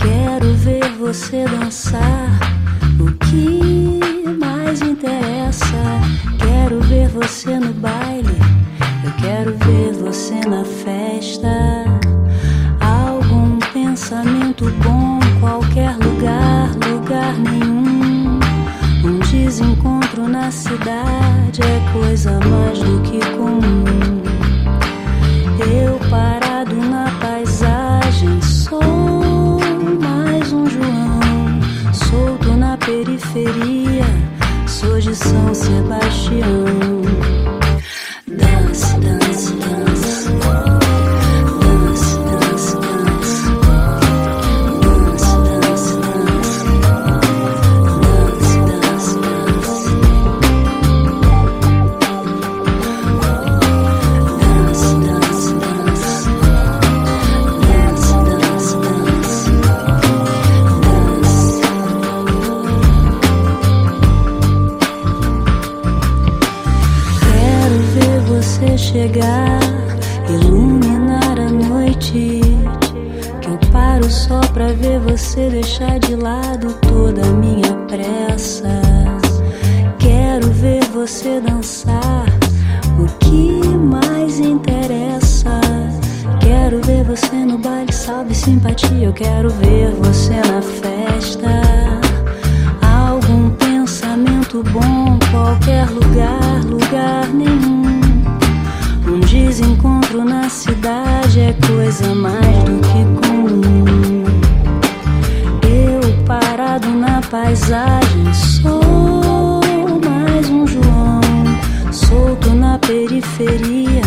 [0.00, 2.30] Quero ver você dançar,
[2.98, 4.00] o que
[4.40, 5.82] mais interessa.
[6.38, 8.38] Quero ver você no baile,
[9.04, 11.84] eu quero ver você na festa.
[12.80, 17.99] Algum pensamento bom, qualquer lugar, lugar nenhum
[19.30, 23.84] desencontro na cidade é coisa mais do que comum.
[25.72, 29.60] Eu parado na paisagem sou
[30.00, 31.20] mais um João,
[31.92, 34.04] solto na periferia,
[34.66, 36.89] sou de São Sebastião.
[76.10, 78.82] De lado toda a minha pressa.
[79.96, 82.26] Quero ver você dançar,
[82.98, 85.60] o que mais interessa.
[86.40, 89.06] Quero ver você no baile, salve simpatia.
[89.06, 91.62] Eu quero ver você na festa.
[92.82, 98.00] Algum pensamento bom, qualquer lugar, lugar nenhum
[99.30, 103.59] desencontro na cidade é coisa mais do que comum.
[106.70, 109.60] Parado na paisagem sou
[110.04, 111.20] mais um João,
[111.90, 114.02] solto na periferia,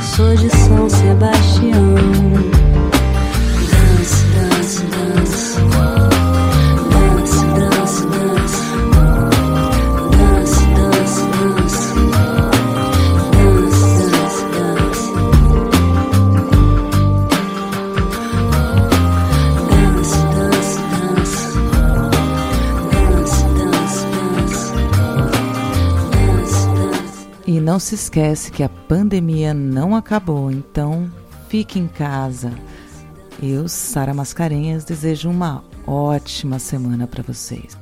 [0.00, 2.59] sou de São Sebastião.
[27.80, 31.10] Se esquece que a pandemia não acabou, então
[31.48, 32.52] fique em casa.
[33.42, 37.76] Eu, Sara Mascarenhas, desejo uma ótima semana para vocês.